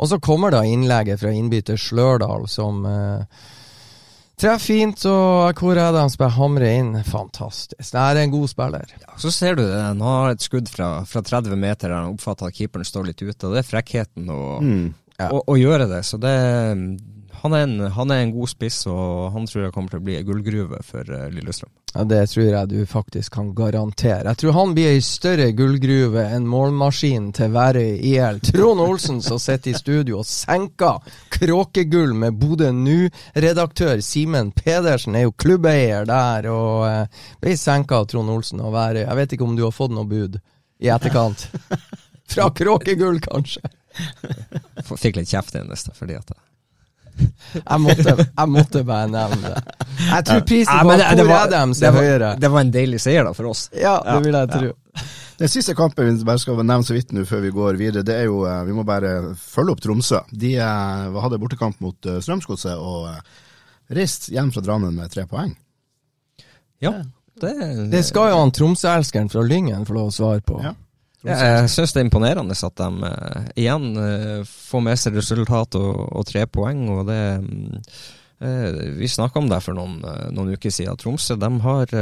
[0.02, 3.48] Og så kommer da innlegget fra innbytter Slørdal som eh,
[4.42, 6.96] Treffer fint, og hvor er det han spiller hamrer inn?
[7.06, 7.92] Fantastisk.
[7.94, 8.94] Det er en god spiller.
[9.04, 12.16] Ja, så ser du det, han har et skudd fra, fra 30 meter der han
[12.16, 13.38] oppfatter at keeperen står litt ute.
[13.46, 14.88] og Det er frekkheten å, mm,
[15.22, 15.30] ja.
[15.62, 16.02] gjøre det.
[16.10, 16.34] Så det,
[17.42, 20.06] han er, en, han er, en, god spiss, og han tror jeg kommer til å
[20.06, 21.72] bli ei gullgruve for uh, Lillestrøm.
[21.96, 24.30] Ja, Det tror jeg du faktisk kan garantere.
[24.30, 28.38] Jeg tror han blir ei større gullgruve enn målmaskinen til Værøy IL.
[28.46, 31.02] Trond Olsen som sitter i studio og senker
[31.34, 38.08] kråkegull med Bodø Nu-redaktør Simen Pedersen er jo klubbeier der, og eh, ble senka av
[38.14, 39.02] Trond Olsen og Værøy.
[39.02, 40.38] Jeg vet ikke om du har fått noe bud
[40.82, 41.50] i etterkant?
[42.32, 43.66] Fra kråkegull, kanskje?
[44.94, 46.40] Fikk litt kjeft i neste fordi at jeg,
[47.84, 49.64] måtte, jeg måtte bare nevne det.
[50.02, 52.36] Jeg tror prisen ja, på var Adams er høyere.
[52.42, 53.68] Det var en deilig seier da for oss.
[53.76, 54.72] Ja, det vil jeg tro.
[54.72, 55.08] Ja.
[55.42, 58.14] Den siste kampen vi bare skal nevne så vidt nå før vi går videre, det
[58.14, 60.20] er jo eh, Vi må bare følge opp Tromsø.
[60.30, 63.10] De eh, hadde bortekamp mot uh, Strømsgodset og
[63.92, 65.56] reiste hjem fra Drammen med tre poeng.
[66.82, 66.94] Ja,
[67.42, 67.56] det,
[67.90, 70.60] det skal jo han Tromsø-elskeren fra Lyngen få lov å svare på.
[70.62, 70.76] Ja.
[71.22, 75.78] Ja, jeg syns det er imponerende at de uh, igjen uh, får med seg resultat
[75.78, 76.88] og, og, tre poeng.
[76.90, 77.22] og det
[78.42, 80.00] uh, Vi snakka om det for noen,
[80.34, 80.98] noen, uker siden.
[80.98, 81.94] Tromsø de, har,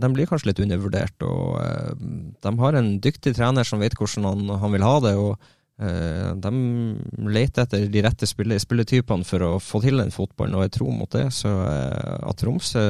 [0.00, 1.26] de blir kanskje litt undervurdert.
[1.28, 2.00] og
[2.40, 5.16] De har en dyktig trener som vet hvordan han, han vil ha det.
[5.20, 6.50] og de
[7.32, 11.12] leter etter de rette spilletypene for å få til den fotballen, og jeg tror mot
[11.12, 11.26] det.
[11.32, 12.84] Så at Tromsø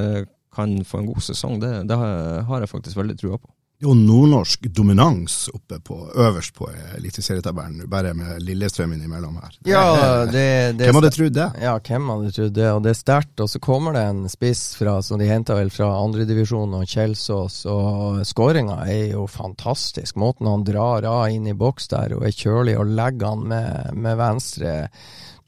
[0.54, 4.66] kan få en god sesong, det, det har jeg faktisk veldig trua på jo nordnorsk
[4.76, 9.54] dominans oppe på øverst på eliteserietabellen, bare med Lillestrøm innimellom her.
[9.64, 9.84] Ja,
[10.28, 11.46] det, det, hvem hadde trodd det?
[11.62, 12.66] Ja, hvem hadde trodd det?
[12.74, 13.40] Og det er sterkt.
[13.40, 17.62] Og så kommer det en spiss fra, som de henta vel fra andredivisjon og Kjelsås,
[17.72, 20.20] og skåringa er jo fantastisk.
[20.20, 23.96] Måten han drar av inn i boks der og er kjølig og legger han med,
[23.96, 24.76] med venstre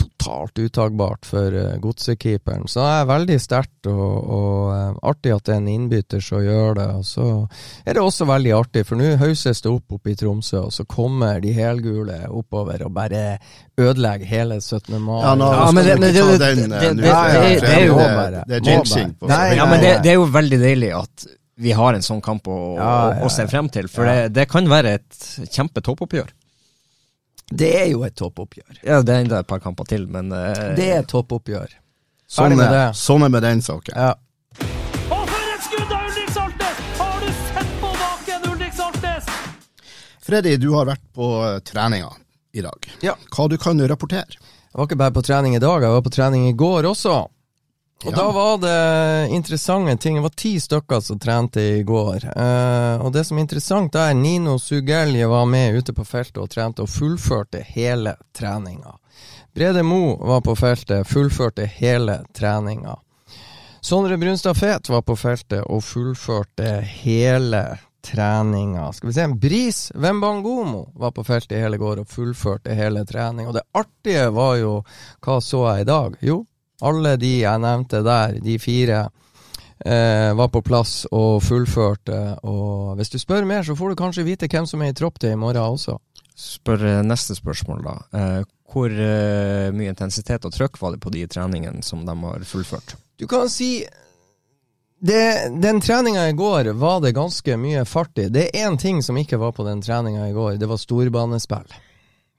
[0.02, 2.66] totalt uttagbart for uh, godsekeeperen.
[2.70, 6.42] Så det er veldig sterkt og, og uh, artig at det er en innbytter som
[6.44, 6.88] gjør det.
[7.00, 7.26] Og så
[7.84, 10.86] er det også veldig artig, for nå hauses det opp oppe i Tromsø, og så
[10.88, 13.22] kommer de helgule oppover og bare
[13.80, 14.98] ødelegger hele 17.
[15.00, 15.20] mai.
[15.22, 19.14] Ja, nå ja, men det, det, det, er jo bare Det er jinxing.
[19.28, 21.30] Ja, men det, er jo veldig deilig at
[21.62, 24.48] vi har en sånn kamp å, ja, å, å se frem til, for det, det
[24.50, 25.18] kan være et
[25.52, 26.32] kjempetoppoppgjør.
[27.50, 28.81] Det er jo et toppoppgjør.
[28.85, 31.74] Ja, det er enda et par kamper til, men uh, Det er et toppoppgjør.
[32.33, 33.96] Sånn er, sånn er med den saken.
[33.96, 34.14] Ja.
[35.12, 36.81] Og for et skudd av Ulrik Saltnes!
[37.00, 39.28] Har du sett på baken, Ulrik Saltnes?
[40.22, 42.09] Freddy, du har vært på uh, treninga
[42.57, 42.88] i dag.
[43.05, 43.18] Ja.
[43.35, 44.40] Hva du kan rapportere?
[44.72, 47.18] Jeg var ikke bare på trening i dag, jeg var på trening i går også.
[48.04, 48.16] Og ja.
[48.16, 50.16] da var det interessante ting.
[50.18, 52.24] Det var ti stykker som trente i går.
[52.36, 56.50] Uh, og det som er interessant, er Nino Sugelje var med ute på feltet og
[56.50, 58.96] trente og fullførte hele treninga.
[59.54, 62.96] Brede Mo var på feltet, fullførte hele treninga.
[63.80, 67.62] Sondre Brunstad Fet var på feltet og fullførte hele
[68.02, 68.92] treninga.
[68.92, 73.50] Skal vi se, Bris Wembangomo var på feltet i hele går og fullførte hele treninga.
[73.50, 74.72] Og det artige var jo
[75.22, 76.16] Hva så jeg i dag?
[76.20, 76.42] Jo,
[76.82, 79.04] alle de jeg nevnte der, de fire,
[79.84, 82.20] eh, var på plass og fullførte.
[82.42, 85.20] Og hvis du spør mer, så får du kanskje vite hvem som er i tropp
[85.22, 85.98] til i morgen også.
[86.34, 87.96] Spør eh, neste spørsmål, da.
[88.18, 88.42] Eh,
[88.72, 92.96] hvor eh, mye intensitet og trøkk var det på de treningene som de har fullført?
[93.20, 93.82] Du kan si
[95.02, 98.28] det, den treninga i går var det ganske mye fart i.
[98.30, 100.60] Det er én ting som ikke var på den treninga i går.
[100.62, 101.74] Det var storbanespill.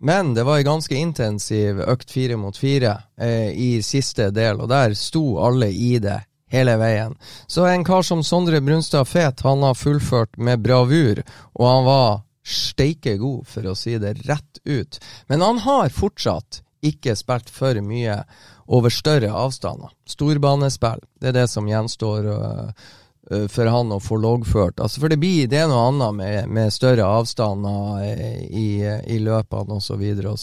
[0.04, 4.68] Men det var ei ganske intensiv økt fire mot fire eh, i siste del, og
[4.68, 6.18] der sto alle i det
[6.52, 7.16] hele veien.
[7.48, 11.24] Så en kar som Sondre Brunstad Fet, han har fullført med bravur,
[11.56, 12.10] og han var
[12.44, 15.00] steike god, for å si det rett ut.
[15.32, 18.20] Men han har fortsatt ikke spilt for mye
[18.68, 19.96] over større avstander.
[20.04, 22.28] Storbanespill, det er det som gjenstår.
[22.36, 22.92] Eh,
[23.24, 24.82] for han å få loggført.
[24.84, 28.68] Altså, for det blir det noe annet med, med større avstander eh, i,
[29.16, 30.02] i løpene osv.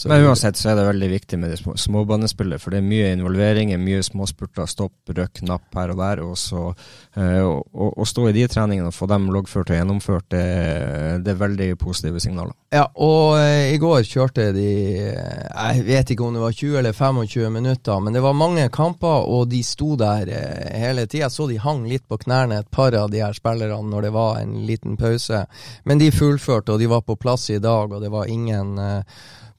[0.09, 3.11] Men uansett så er det veldig viktig med det små, småbanespillet, for det er mye
[3.13, 6.23] involvering, mye småspurter, stopp, røkk, napp her og der.
[6.25, 6.63] Og så
[7.13, 10.45] eh, å stå i de treningene og få dem loggført og gjennomført, det,
[11.21, 12.57] det er veldig positive signaler.
[12.73, 14.69] Ja, og eh, i går kjørte de
[15.11, 19.27] Jeg vet ikke om det var 20 eller 25 minutter, men det var mange kamper,
[19.27, 21.29] og de sto der eh, hele tida.
[21.29, 24.55] Så de hang litt på knærne par av de her spillerne når det var en
[24.67, 25.45] liten pause.
[25.83, 29.03] Men de fullførte, og de var på plass i dag, og det var ingen uh,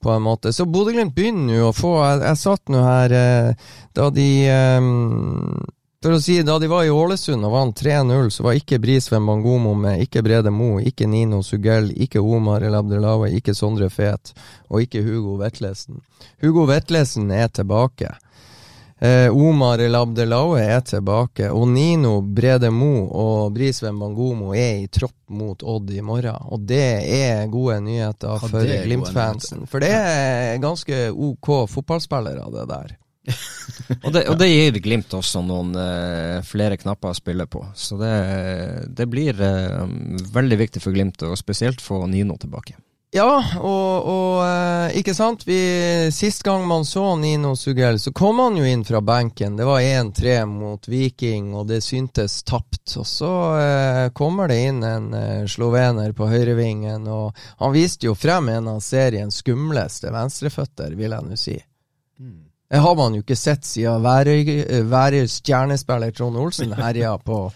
[0.02, 0.52] på en måte.
[0.52, 5.62] Så Bodø-Glimt begynner jo å få Jeg, jeg satt nå her uh, da de um,
[6.02, 9.26] for å si, Da de var i Ålesund og vant 3-0, så var ikke Brisveen
[9.26, 14.34] Bangomo med, ikke Brede Mo, ikke Nino Sugell, ikke Omar El Abdelawi, ikke Sondre Fet
[14.66, 16.00] og ikke Hugo Vetlesen.
[16.42, 18.10] Hugo Vetlesen er tilbake.
[19.02, 24.86] Eh, Omar El Abdelaue er tilbake, og Nino Brede Mo og Brisveen Bangomo er i
[24.86, 26.38] tropp mot Odd i morgen.
[26.54, 26.86] Og det
[27.16, 29.66] er gode nyheter ja, for Glimt-fansen.
[29.66, 32.94] For det er ganske OK fotballspillere, det der.
[34.04, 37.64] og, det, og, det, gir Glimt også noen eh, flere knapper å spille på.
[37.74, 38.14] Så det,
[38.86, 39.82] det blir eh,
[40.30, 42.78] veldig viktig for Glimt, og spesielt få Nino tilbake.
[43.14, 45.56] Ja, og, og eh, ikke sant Vi,
[46.16, 49.56] Sist gang man så Nino Sugell, så kom han jo inn fra benken.
[49.58, 52.96] Det var 1-3 mot Viking, og det syntes tapt.
[52.96, 58.14] Og så eh, kommer det inn en eh, slovener på høyrevingen, og han viste jo
[58.16, 61.58] frem en av seriens skumleste venstreføtter, vil jeg nå si.
[62.16, 62.48] Mm.
[62.72, 64.00] Det har man jo ikke sett siden
[64.88, 67.50] Værøy-stjernespiller Trond Olsen herja på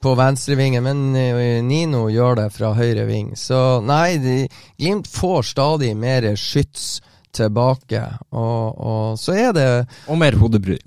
[0.00, 3.34] på venstrevingen, men eh, Nino gjør det fra høyre ving.
[3.38, 4.40] Så nei, de,
[4.78, 6.98] Glimt får stadig mer skyts
[7.34, 9.70] tilbake, og, og så er det
[10.08, 10.78] Og mer hodebry.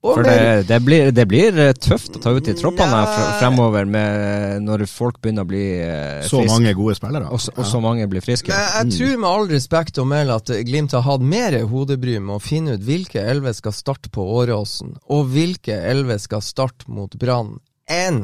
[0.00, 3.02] For det, det, blir, det, blir, eh, tøft å ta ut i troppene
[3.36, 6.30] fremover med, når folk begynner å bli friske.
[6.30, 7.28] Så mange gode spillere.
[7.28, 7.66] Og, og ja.
[7.68, 8.48] så mange blir friske.
[8.48, 12.38] Jeg, jeg, tror med all respekt å melde at Glimt har hatt mer hodebry med
[12.38, 17.12] å finne ut hvilke elleve skal starte på Åråsen, og hvilke elleve skal starte mot
[17.20, 18.22] Brann, enn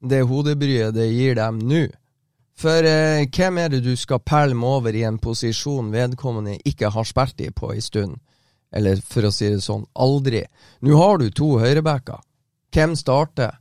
[0.00, 1.86] det hodebryet det gir dem nå.
[2.60, 7.08] For eh, hvem er det du skal pælme over i en posisjon vedkommende ikke har
[7.08, 8.18] spilt i på en stund?
[8.72, 10.44] Eller for å si det sånn, aldri.
[10.84, 12.20] Nå har du to høyrebacker.
[12.74, 13.56] Hvem starter?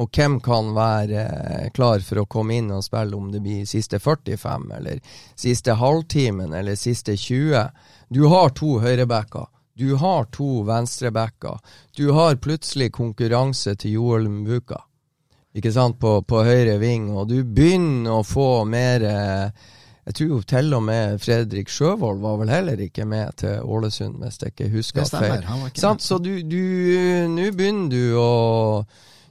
[0.00, 3.68] Og hvem kan være eh, klar for å komme inn og spille om det blir
[3.68, 5.00] siste 45, eller
[5.38, 7.70] siste halvtimen, eller siste 20?
[8.08, 9.46] Du har to høyrebacker.
[9.78, 11.58] Du har to venstrebacker.
[11.96, 14.82] Du har plutselig konkurranse til Joel Mbuka
[15.56, 19.68] ikke sant, på, på høyre ving, og du begynner å få mer eh,
[20.06, 24.16] Jeg tror jo til og med Fredrik Sjøvold var vel heller ikke med til Ålesund,
[24.22, 25.44] hvis jeg ikke husker feil.
[26.02, 26.32] Så du,
[27.30, 28.30] nå begynner du å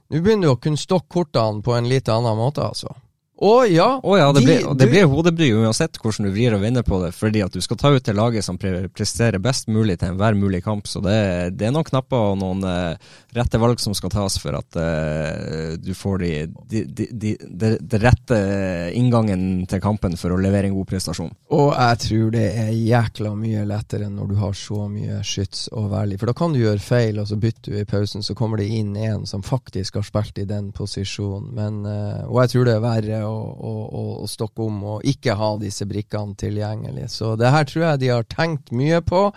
[0.10, 2.95] Nå begynner du å kunne stokke kortene på en litt annen måte, altså.
[3.39, 3.88] Å ja.
[4.04, 6.97] Oh, ja det, de, blir, det blir hodebry uansett hvordan du vrir og vinner på
[6.99, 10.36] det, fordi at du skal ta ut det laget som presterer best mulig til enhver
[10.36, 10.89] mulig kamp.
[10.91, 11.15] Så det,
[11.56, 15.78] det er noen knapper og noen uh, rette valg som skal tas for at uh,
[15.80, 16.32] du får de,
[16.67, 17.32] de, de,
[17.80, 18.39] de, rette
[18.99, 21.32] inngangen til kampen for å levere en god prestasjon.
[21.56, 25.86] Og jeg tror det er jækla mye lettere når du har så mye skyts å
[25.88, 28.60] velge, For da kan du gjøre feil, og så bytter du i pausen, så kommer
[28.60, 31.49] det inn en som faktisk har spilt i den posisjonen.
[31.56, 35.88] Men, uh, og jeg tror det er verre å, stokke om og ikke ha disse
[35.89, 37.10] brikkene tilgjengelig.
[37.13, 39.28] Så det her tror jeg de har tenkt mye på.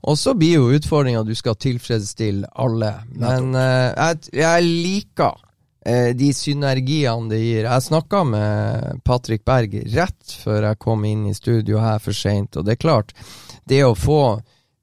[0.00, 2.94] Og så blir jo utfordringa du skal tilfredsstille alle.
[3.12, 7.66] Men uh, jeg, jeg, liker uh, de synergiene det gir.
[7.68, 12.56] Jeg snakka med Patrick Berg rett før jeg kom inn i studio her for seint,
[12.56, 13.12] og det er klart,
[13.68, 14.22] det å få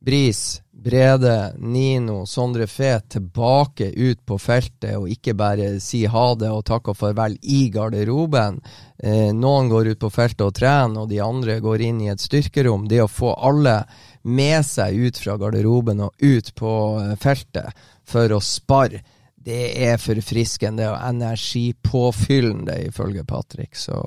[0.08, 6.52] Bris Brede, Nino, Sondre Fet tilbake ut på feltet, og ikke bare si ha det
[6.54, 8.60] og takk og farvel i garderoben.
[9.02, 12.22] Eh, noen går ut på feltet og trener, og de andre går inn i et
[12.22, 12.86] styrkerom.
[12.88, 13.80] Det å få alle
[14.22, 17.74] med seg ut fra garderoben og ut på eh, feltet
[18.06, 19.02] for å spare,
[19.34, 23.74] det er forfriskende og energipåfyllende, ifølge Patrick.
[23.80, 23.98] Så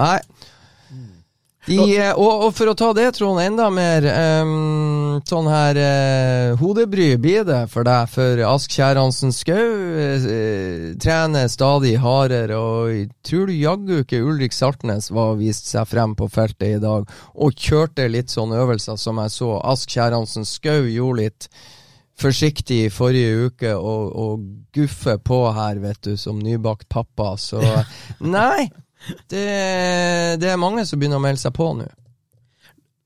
[0.00, 0.18] nei.
[1.66, 4.02] De, eh, og, og for å ta det, Trond, enda mer
[4.42, 8.10] um, sånn her uh, hodebry blir det for deg.
[8.10, 10.26] For Ask Kjæransen Skau uh,
[11.02, 16.26] trener stadig hardere, og tror du jaggu ikke Ulrik Saltnes var vist seg frem på
[16.32, 21.22] feltet i dag og kjørte litt sånne øvelser som jeg så Ask Kjæransen Skau gjorde
[21.22, 21.48] litt
[22.22, 24.42] forsiktig i forrige uke og, og
[24.74, 27.36] guffe på her, vet du, som nybakt pappa.
[27.40, 27.62] Så
[28.36, 28.66] nei,
[29.30, 29.46] det,
[30.40, 31.88] det, er mange som begynner å melde seg på nå.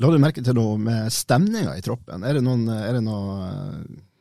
[0.02, 2.24] La du merke til noe med stemninga i troppen?
[2.26, 3.46] Er det, noen, er det, noe,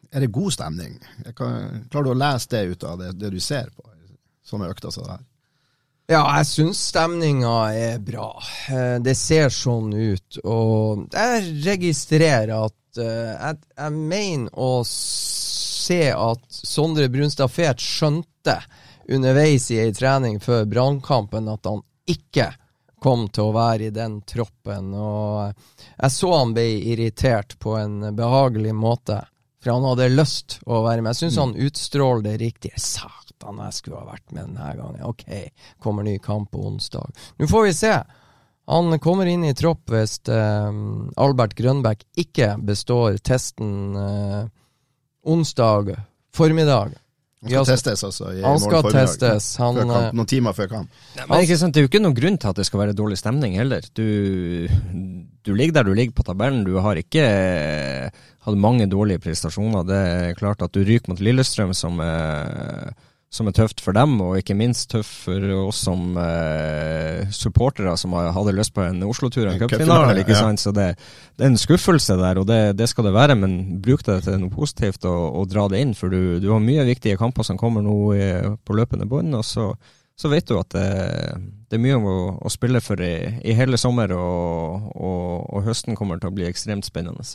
[0.07, 0.95] er det god stemning?
[1.35, 3.83] Kan, klarer du å lese det ut av det, det du ser på
[4.45, 5.25] sånne økter som det her?
[6.05, 8.29] Ja, jeg syns stemninga er bra.
[8.69, 10.38] Eh, det ser sånn ut.
[10.45, 18.59] Og jeg registrerer at jeg, jeg mener å se at Sondre Brunstad Fet skjønte
[19.10, 22.52] underveis i ei trening før Brannkampen at han ikke
[23.06, 24.94] kom til å være i den troppen.
[24.98, 25.54] Og
[26.00, 29.20] jeg så han ble irritert på en behagelig måte,
[29.62, 31.13] for han hadde lyst å være med.
[31.13, 32.82] Jeg syns han utstråler det riktige.
[32.82, 35.06] Satan, jeg skulle ha vært med denne gangen.
[35.06, 35.26] Ok,
[35.82, 37.13] kommer ny kamp på onsdag.
[37.38, 37.96] Nå får vi se.
[38.65, 40.78] Han kommer inn i tropp hvis eh,
[41.22, 44.48] Albert Grønbæk ikke består testen eh,
[45.30, 45.94] onsdag
[46.34, 46.96] formiddag.
[47.45, 48.31] Han skal testes, altså?
[48.34, 49.49] I han skal testes.
[49.62, 51.01] Han, kamp, eh, noen timer før kamp.
[51.17, 53.17] Nei, men sant, Det er jo ikke noen grunn til at det skal være dårlig
[53.21, 53.86] stemning heller.
[53.93, 54.05] Du,
[55.45, 56.63] du ligger der du ligger på tabellen.
[56.65, 57.25] Du har ikke
[58.45, 59.86] hatt mange dårlige prestasjoner.
[59.86, 62.95] Det er klart at du ryker mot Lillestrøm, som er
[63.33, 68.13] som er tøft for dem, og ikke minst tøft for oss som eh, supportere som
[68.15, 70.23] hadde lyst på en Oslo-tur og en cupfinale.
[70.38, 70.61] sant?
[70.61, 70.93] Så det,
[71.35, 74.39] det, er en skuffelse der, og det, det, skal det være, men bruk det til
[74.39, 75.93] noe positivt og, og dra det inn.
[75.97, 78.29] For du, du, har mye viktige kamper som kommer nå i,
[78.63, 79.71] på løpende bånd, og så,
[80.15, 80.89] så, vet du at det,
[81.67, 85.97] det er mye å, å, spille for i, i hele sommer, og, og, og, høsten
[85.99, 87.25] kommer til å bli ekstremt spennende.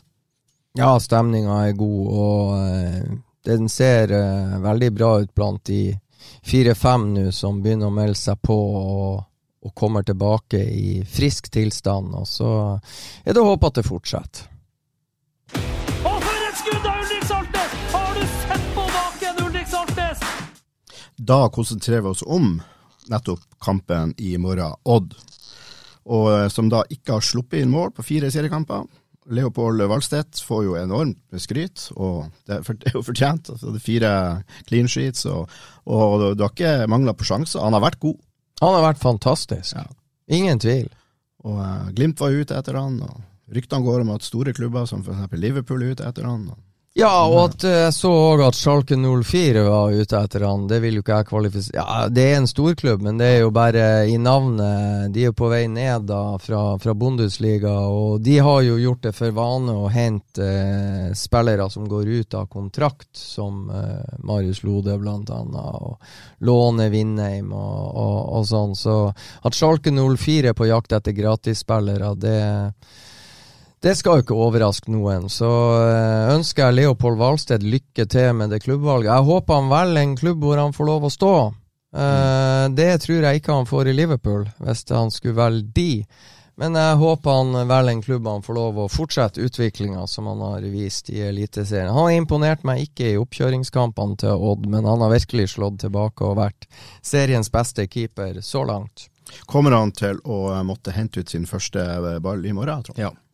[0.79, 5.99] Ja, stemninga er god, og eh, den ser uh, veldig bra ut blant de
[6.45, 9.23] fire-fem nå som begynner å melde seg på og,
[9.65, 12.15] og, kommer tilbake i frisk tilstand.
[12.17, 12.51] Og så
[13.25, 14.49] er det å håpe at det fortsetter.
[16.01, 17.79] Og for et skudd av Ulrik Saltnes!
[17.95, 20.29] Har du sett på baken, Ulrik Saltnes?
[21.17, 22.55] Da konsentrerer vi oss om
[23.11, 25.17] nettopp kampen i morgen, Odd.
[26.11, 28.87] Og eh, som da ikke har sluppet inn mål på fire seriekamper.
[29.31, 33.53] Leopold Valstedt får jo enormt skryt, og det er jo fortjent.
[33.53, 34.13] Altså, det er fire
[34.69, 35.51] clean sheets, og,
[35.87, 37.63] og du har ikke mangla på sjanser.
[37.65, 38.19] Han har vært god.
[38.61, 39.77] Han har vært fantastisk.
[39.77, 39.87] Ja.
[40.31, 40.91] Ingen tvil.
[41.47, 45.05] Og uh, Glimt var ute etter han, og ryktene går om at store klubber som
[45.05, 45.39] f.eks.
[45.39, 46.49] Liverpool er ute etter han.
[46.53, 46.59] Og
[47.01, 50.67] ja, og at eh, jeg så òg at Schalke 04 var ute etter han.
[50.69, 53.53] Det vil jo ikke jeg kvalifisere Ja, det er en storklubb, men det er jo
[53.55, 55.09] bare i navnet.
[55.15, 59.15] De er på vei ned da fra, fra Bundesliga, og de har jo gjort det
[59.17, 64.99] for vane å hente eh, spillere som går ut av kontrakt, som eh, Marius Lode
[65.01, 68.77] blant annet, og låne Vindheim og, og, og sånn.
[68.77, 72.41] Så at Schalke 04 er på jakt etter gratisspillere, det
[73.81, 75.31] det skal jo ikke overraske noen.
[75.33, 75.49] Så
[75.81, 79.13] eh, ønsker jeg Leopold Hvalsted lykke til med det klubbvalget.
[79.13, 81.33] Jeg håper han velger en klubb hvor han får lov å stå.
[81.91, 82.77] Mm.
[82.79, 86.05] Det tror jeg ikke han får i Liverpool, hvis han skulle velge de.
[86.61, 90.43] Men jeg håper han velger en klubb han får lov å fortsette utviklinga som han
[90.45, 91.89] har vist i Eliteserien.
[91.89, 96.29] Han har imponert meg ikke i oppkjøringskampene til Odd, men han har virkelig slått tilbake
[96.29, 96.69] og vært
[97.01, 99.09] seriens beste keeper så langt.
[99.49, 101.87] Kommer han til å måtte hente ut sin første
[102.21, 103.09] ball i morgen, tror jeg?
[103.09, 103.30] Ja.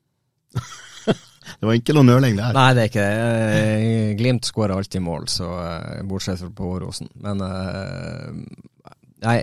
[1.59, 2.55] det var ikke noe nøling der.
[2.57, 3.27] Nei, det er ikke det.
[3.73, 7.11] Eh, Glimt skårer alltid mål, så eh, bortsett fra på Åråsen.
[7.25, 8.31] Men uh,
[9.27, 9.37] nei,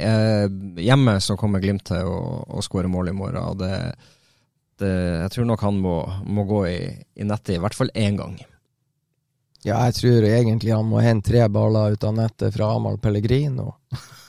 [0.86, 3.44] hjemme så kommer Glimt til å, å skåre mål i morgen.
[3.44, 3.76] og det,
[4.82, 6.82] det, Jeg tror nok han må, må gå i,
[7.20, 8.40] i nettet i hvert fall én gang.
[9.64, 13.78] Ja, jeg tror egentlig han må hente tre baller ut av nettet fra Amahl Pellegrino.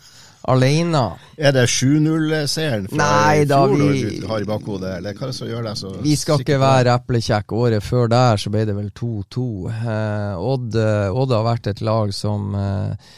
[0.51, 1.03] alene.
[1.39, 5.33] Er det 7-0-seieren fra Nei, da, fjor vi, du har i bakhodet, eller hva er
[5.33, 7.61] det som gjør deg så Vi skal ikke være eplekjekke.
[7.65, 9.47] Året før der så ble det vel 2-2.
[9.73, 13.15] Eh, Odd, eh, Odd, har vært et lag som eh,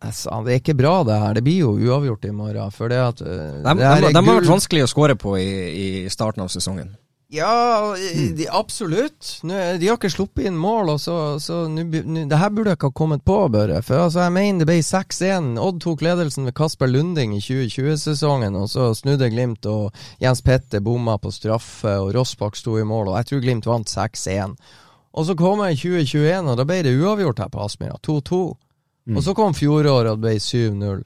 [0.00, 1.38] Det er ikke bra, det her.
[1.38, 2.74] Det blir jo uavgjort i morgen.
[2.74, 5.52] For det at, eh, de, det de, de har vært vanskelig å skåre på i,
[5.84, 6.94] i starten av sesongen.
[7.32, 7.94] Ja,
[8.36, 9.38] de, absolutt.
[9.42, 12.74] Nå, de har ikke sluppet inn mål, og så, så nu, nu, det her burde
[12.74, 13.78] jeg ikke ha kommet på, Børre.
[13.80, 15.46] For altså, jeg mener det ble 6-1.
[15.62, 20.84] Odd tok ledelsen ved Kasper Lunding i 2020-sesongen, og så snudde Glimt, og Jens Petter
[20.84, 24.52] bomma på straffe, og Rossbakk sto i mål, og jeg tror Glimt vant 6-1.
[25.16, 28.42] Og så kom jeg i 2021, og da ble det uavgjort her på Aspmyra, 2-2.
[29.08, 29.16] Mm.
[29.16, 31.00] Og så kom fjoråret, og det ble 7-0.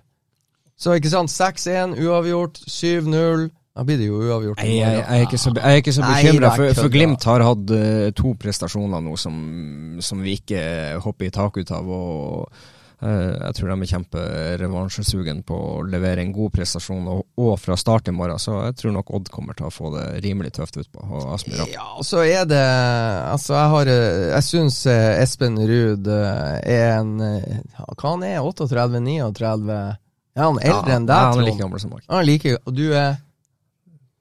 [0.75, 3.47] Så ikke sant, 6-1 uavgjort, 7-0
[3.77, 4.63] Da blir det jo uavgjort.
[4.63, 6.93] Nei, jeg, jeg, er ikke så, jeg er ikke så bekymra, er for, for.
[6.95, 9.37] Glimt har hatt uh, to prestasjoner nå som,
[10.01, 10.63] som vi ikke
[11.05, 11.91] hopper i tak ut av.
[11.93, 17.51] og uh, Jeg tror de er kjemperevansjesugen på å levere en god prestasjon, og, og
[17.61, 18.41] fra start i morgen.
[18.41, 21.05] Så jeg tror nok Odd kommer til å få det rimelig tøft utpå.
[21.05, 21.69] Og Aspmyra.
[21.75, 22.65] Ja, så er det
[23.27, 29.77] Altså, jeg har eh, Jeg syns Espen Ruud er en Hva han er 38-39?
[29.77, 32.09] Er han eldre enn deg, Ja, han er like gammel som meg.
[32.09, 33.21] Han er like Og du er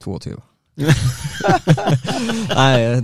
[0.06, 0.55] 22.
[2.56, 3.02] Nei,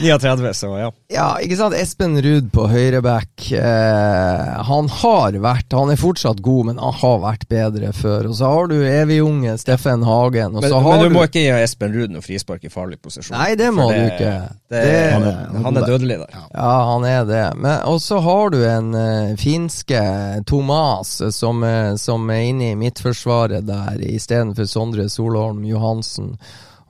[0.00, 0.90] 39, så ja.
[1.12, 1.76] Ja, ikke sant?
[1.78, 3.46] Espen Ruud på høyreback.
[3.56, 8.28] Eh, han har vært Han er fortsatt god, men han har vært bedre før.
[8.30, 10.56] Og så har du evigunge Steffen Hagen.
[10.56, 13.00] Og Men, så men har du må ikke gi Espen Ruud noe frispark i farlig
[13.02, 13.36] posisjon.
[13.38, 14.34] Nei, det må det, du ikke.
[14.68, 16.36] Det, Det- han, er, han er dødelig der.
[16.52, 17.44] Ja, han er det.
[17.56, 20.02] Men Og så har du en uh, finske
[20.48, 26.34] Tomas som, uh, som er inne i midtforsvaret der istedenfor Sondre Solholm Johansen.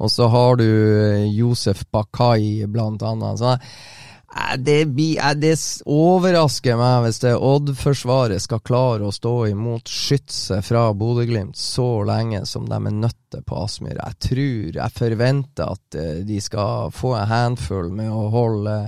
[0.05, 3.41] Og så har du eh, Josef Bakai, blant annet.
[3.41, 5.55] Så, eh, det, blir- eh, det
[5.89, 12.45] overrasker meg hvis det Odd-forsvaret skal klare å stå imot skytset fra Bodø-Glimt så lenge
[12.51, 13.99] som de er nødt til på Aspmyr.
[14.01, 18.79] Jeg tror, jeg forventer at de skal få en handfull med å holde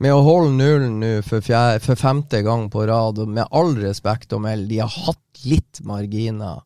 [0.00, 1.44] med å holde nullen nå for,
[1.84, 5.82] for femte gang på rad, og med all respekt å melde, de har hatt litt
[5.84, 6.62] marginer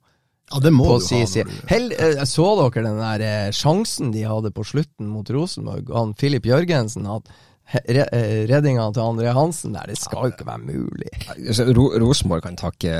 [0.53, 1.01] Ja, det må du ha.
[1.01, 5.09] si når du- Hell, eh, så dere den der eh, sjansen de hadde på slutten
[5.09, 5.89] mot Rosenborg?
[5.95, 7.33] Han Filip Jørgensen hadde
[7.89, 11.09] re, eh, redninga til André Hansen der, det skal jo ikke være mulig.
[11.49, 12.93] Altså, Ro Rosenborg kan takke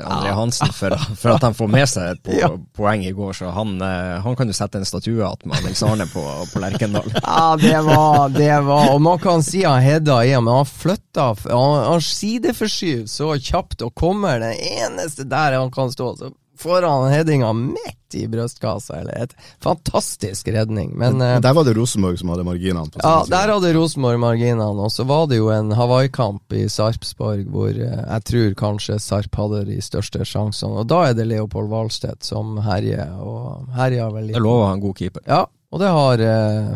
[0.00, 2.48] André Hansen for, for at han får med seg et po Ja.
[2.74, 6.06] poeng i går, så han, han kan jo sette en statue igjen med Nils Arne
[6.08, 7.12] på, på Lerkendal.
[7.20, 11.34] Ja, det var, det var Og man kan si han hedda i, men han flytta
[11.52, 16.14] Han, han sideforskyver så kjapt og kommer det eneste der han kan stå.
[16.16, 19.30] Så får han headinga midt i brystkassa, eller et
[19.64, 20.90] fantastisk redning.
[21.00, 22.90] Men eh, Men der var det Rosenborg som hadde marginene.
[22.92, 27.46] på Ja, der hadde Rosenborg marginene, og så var det jo en Hawaii-kamp i Sarpsborg
[27.52, 31.72] hvor eh, jeg tror kanskje Sarp hadde de største sjansene, og da er det Leopold
[31.72, 34.36] Wahlstedt som herjer, og herjer vel litt.
[34.36, 35.24] Det lover han god keeper.
[35.26, 36.74] Ja, og det har eh,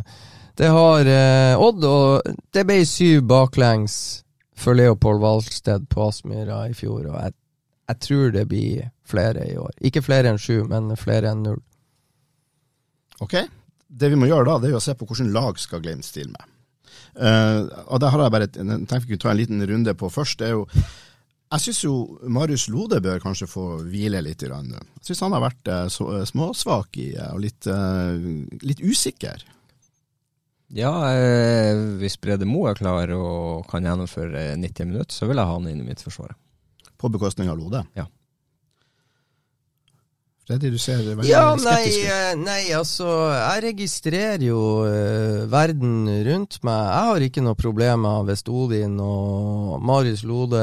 [0.57, 4.23] Det har eh, Odd, og det ble syv baklengs
[4.57, 7.35] for Leopold Wahlstedt på Aspmyra i fjor, og jeg,
[7.93, 9.73] jeg tror det blir flere i år.
[9.89, 11.63] Ikke flere enn sju, men flere enn null.
[13.25, 13.39] Ok,
[13.89, 16.05] det vi må gjøre da, det er jo å se på hvordan lag skal Glimt
[16.05, 16.53] stille med.
[17.17, 20.11] Uh, og der har jeg bare et, tenkte vi kunne ta en liten runde på
[20.13, 20.39] først.
[20.43, 20.67] det er jo
[21.47, 21.93] jeg syns jo
[22.27, 24.43] Marius Lode bør kanskje få hvile litt.
[24.43, 24.73] I rand.
[24.75, 28.27] Jeg syns han har vært eh, eh, småsvak i, eh, og litt, eh,
[28.67, 29.45] litt usikker.
[30.75, 35.47] Ja, eh, hvis Brede Moe er klar og kan gjennomføre 90 minutter, så vil jeg
[35.47, 36.35] ha han inn i mitt forsvar.
[36.99, 37.85] På bekostning av Lode.
[37.95, 38.09] Ja.
[40.47, 42.11] Freddy, du ser veldig Ja, skeptisk ut.
[42.13, 46.85] eh, nei, altså Jeg registrerer jo uh, verden rundt meg.
[46.87, 50.63] Jeg har ikke noe problemer hvis Odin og Marius Lode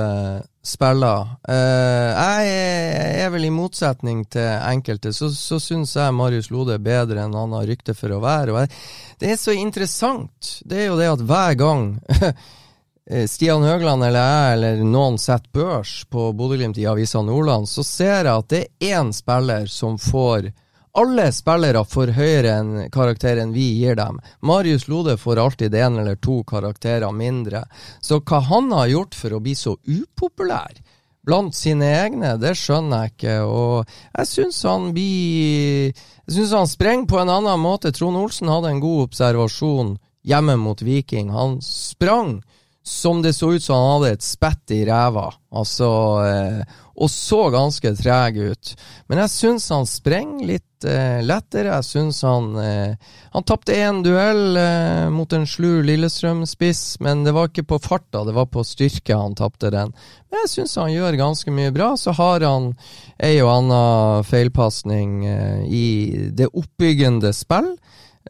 [0.64, 1.34] spiller.
[1.44, 6.78] Uh, jeg er, er vel i motsetning til enkelte, så, så syns jeg Marius Lode
[6.78, 8.56] er bedre enn han har rykte for å være.
[8.64, 8.72] Jeg,
[9.20, 10.54] det er så interessant.
[10.64, 11.90] Det er jo det at hver gang
[13.04, 18.24] Stian Høgland eller jeg eller noen setter børs på Bodø-Glimt i Avisa Nordland, så ser
[18.24, 20.54] jeg at det er én spiller som får
[20.94, 24.20] alle spillere får høyere enn karakter enn vi gir dem.
[24.46, 27.64] Marius Lode får alltid én eller to karakterer mindre.
[28.00, 30.78] Så hva han har gjort for å bli så upopulær
[31.26, 33.36] blant sine egne, det skjønner jeg ikke.
[33.48, 35.94] Og jeg syns han blir
[36.24, 37.92] Jeg syns han sprenger på en annen måte.
[37.92, 41.34] Trond Olsen hadde en god observasjon hjemme mot Viking.
[41.34, 42.38] Han sprang
[42.84, 45.90] som det så ut som han hadde et spett i ræva, altså,
[46.28, 48.74] eh, og så ganske treg ut.
[49.10, 51.72] Men jeg syns han sprenger litt eh, lettere.
[51.80, 57.34] Jeg syns han eh, Han tapte én duell eh, mot en slu Lillestrøm-spiss, men det
[57.34, 59.96] var ikke på farta, det var på styrke han tapte den.
[60.30, 61.94] Men jeg syns han gjør ganske mye bra.
[61.98, 62.74] Så har han
[63.18, 63.84] ei og anna
[64.28, 65.88] feilpasning eh, i
[66.36, 67.74] det oppbyggende spill.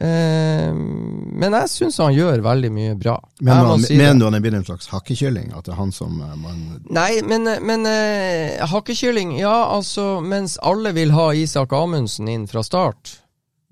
[0.00, 3.14] Eh, men jeg syns han gjør veldig mye bra.
[3.38, 5.52] Men han, si mener du han er blitt en slags hakkekylling?
[5.54, 10.56] At det er han som eh, man Nei, men, men eh, hakkekylling Ja, altså, mens
[10.62, 13.20] alle vil ha Isak Amundsen inn fra start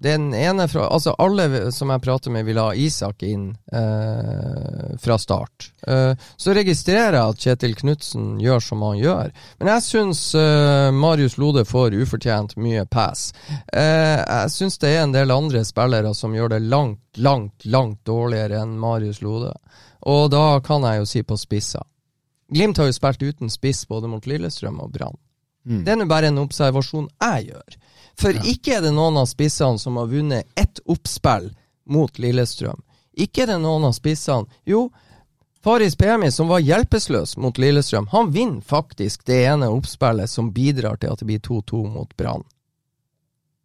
[0.02, 5.18] Den ene fra Altså, alle som jeg prater med, vil ha Isak inn eh, fra
[5.18, 5.68] start.
[5.86, 9.30] Eh, så registrerer jeg at Kjetil Knutsen gjør som han gjør.
[9.60, 13.30] Men jeg syns eh, Marius Lode får ufortjent mye pass.
[13.72, 18.02] Eh, jeg syns det er en del andre spillere som gjør det langt, langt, langt
[18.08, 19.54] dårligere enn Marius Lode.
[20.10, 21.86] Og da kan jeg jo si på spissa.
[22.52, 25.20] Glimt har jo spilt uten spiss både mot Lillestrøm og Brann.
[25.84, 27.76] Det er nå bare en observasjon jeg gjør.
[28.18, 31.52] For ikke er det noen av spissene som har vunnet ett oppspill
[31.88, 32.82] mot Lillestrøm.
[33.12, 34.90] Ikke er det noen av spissene Jo,
[35.62, 40.98] Faris Pemi, som var hjelpeløs mot Lillestrøm, han vinner faktisk det ene oppspillet som bidrar
[40.98, 42.42] til at det blir 2-2 mot Brann.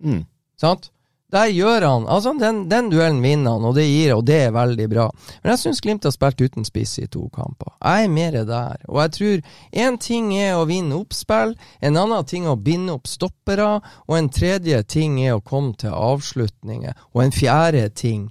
[0.03, 0.25] Mm.
[0.61, 0.91] Sant?
[1.32, 4.53] Der gjør han Altså, den, den duellen vinner han, og det gir og det er
[4.55, 5.07] veldig bra.
[5.41, 7.73] Men jeg syns Glimt har spilt uten spiss i to kamper.
[7.82, 8.80] Jeg er mer der.
[8.88, 9.43] Og jeg tror
[9.84, 14.17] én ting er å vinne oppspill, en annen ting er å binde opp stoppere, og
[14.17, 18.28] en tredje ting er å komme til avslutninger, og en fjerde ting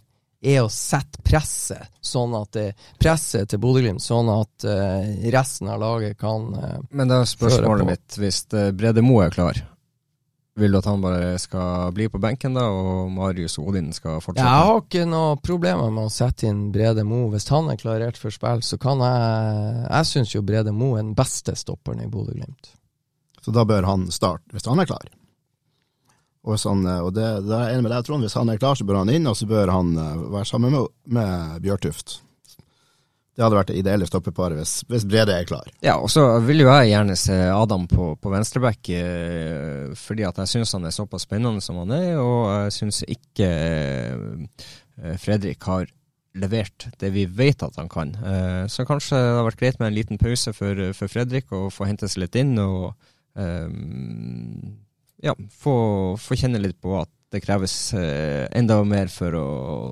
[0.46, 2.66] er å sette presset, sånn at det,
[3.02, 7.88] presset til Bodø-Glimt, sånn at uh, resten av laget kan uh, Men da er spørsmålet
[7.88, 9.58] mitt, hvis eh, Brede Moe er klar,
[10.56, 14.22] vil du at han bare skal bli på benken da, og Marius og Odin skal
[14.24, 14.46] fortsette?
[14.46, 17.26] Jeg har ikke noe problemer med å sette inn Brede Mo.
[17.32, 21.04] Hvis han er klarert for spill, så kan jeg Jeg syns jo Brede Mo er
[21.04, 22.72] den beste stopperen i Bodø-Glimt.
[23.44, 25.06] Så da bør han starte, hvis han er klar.
[26.46, 28.26] Og, hvis han, og det, det er jeg enig med deg, Trond.
[28.26, 30.74] Hvis han er klar, så bør han inn, og så bør han eh, være sammen
[30.74, 32.20] med, med Bjørtuft.
[33.36, 35.66] Det hadde vært det ideelle stoppeparet hvis, hvis Brede er klar.
[35.84, 40.40] Ja, og så vil jo jeg gjerne se Adam på, på venstreback, eh, fordi at
[40.40, 44.70] jeg syns han er såpass spennende som han er, og jeg syns ikke eh,
[45.20, 45.84] Fredrik har
[46.36, 48.14] levert det vi vet at han kan.
[48.16, 51.68] Eh, så kanskje det har vært greit med en liten pause for, for Fredrik, og
[51.76, 52.94] få hente seg litt inn, og
[55.20, 55.74] ja, få,
[56.16, 59.48] få kjenne litt på at det kreves enda mer for å,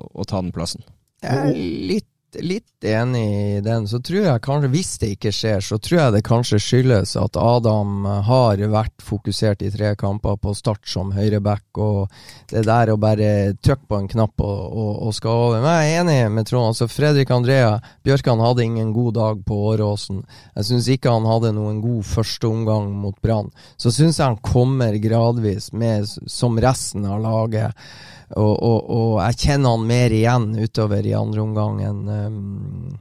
[0.09, 0.81] å ta den plassen.
[1.21, 1.59] Jeg er
[1.91, 2.09] litt,
[2.43, 3.25] litt enig
[3.57, 3.87] i den.
[3.87, 7.37] Så tror jeg kanskje, hvis det ikke skjer, så tror jeg det kanskje skyldes at
[7.39, 12.11] Adam har vært fokusert i tre kamper på start som høyreback, og
[12.51, 13.29] det der å bare
[13.59, 15.61] trykke på en knapp og, og, og skal over.
[15.63, 16.73] Men jeg er enig med Trond.
[16.73, 20.23] altså Fredrik Andrea Bjørkan hadde ingen god dag på Åråsen.
[20.55, 23.51] Jeg syns ikke han hadde noen god første omgang mot Brann.
[23.77, 27.87] Så syns jeg han kommer gradvis med som resten av laget.
[28.33, 32.95] Og, og, og jeg kjenner han mer igjen utover i andre omgang enn um,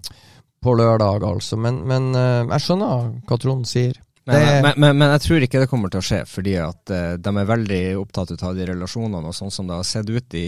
[0.65, 1.57] på lørdag, altså.
[1.61, 3.97] Men, men uh, jeg skjønner hva Trond sier.
[4.25, 7.17] Men, men, men, men jeg tror ikke det kommer til å skje, fordi at uh,
[7.21, 9.33] de er veldig opptatt av de relasjonene.
[9.33, 10.47] Og sånn som det har sett ut i,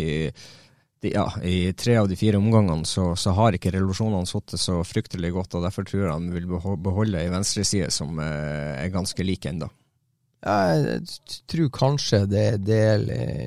[1.04, 4.78] de, ja, i tre av de fire omgangene, så, så har ikke relasjonene sittet så
[4.84, 5.56] fryktelig godt.
[5.56, 9.48] og Derfor tror jeg de vil beho- beholde ei venstreside som uh, er ganske lik
[9.52, 9.72] ennå.
[10.46, 11.00] Jeg
[11.50, 13.00] tror kanskje det, det er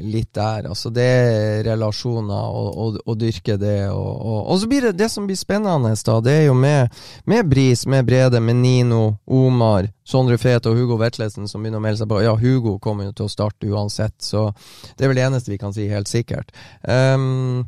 [0.04, 0.66] litt der.
[0.68, 2.58] Altså det er relasjoner
[3.06, 3.88] og dyrke det.
[3.94, 6.18] Og, og, og så blir det det som blir spennende, da.
[6.26, 6.92] Det er jo med,
[7.30, 11.86] med Bris, med Brede, med Nino, Omar, Sondre Fet og Hugo Vetlesen som begynner å
[11.88, 12.24] melde seg på.
[12.26, 14.50] Ja, Hugo kommer jo til å starte uansett, så
[14.98, 16.52] det er vel det eneste vi kan si helt sikkert.
[16.84, 17.68] Um,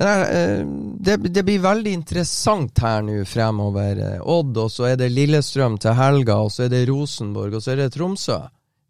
[0.00, 0.60] men jeg, eh,
[1.04, 3.98] det, det blir veldig interessant her nå fremover.
[4.00, 7.64] Eh, Odd, og så er det Lillestrøm til helga, og så er det Rosenborg, og
[7.64, 8.38] så er det Tromsø.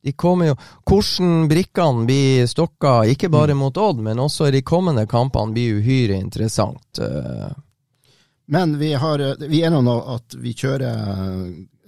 [0.02, 0.54] De kommer jo,
[0.88, 5.80] Hvordan brikkene blir stokka, ikke bare mot Odd, men også i de kommende kampene, blir
[5.82, 7.02] uhyre interessant.
[7.02, 7.50] Eh,
[8.46, 10.94] Men vi, har, vi er nå at vi kjører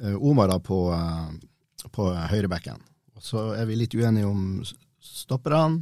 [0.03, 2.83] eh, Omar da på, eh, på høyrebekken.
[3.23, 4.63] Så er vi litt uenige om
[5.03, 5.81] stopperne.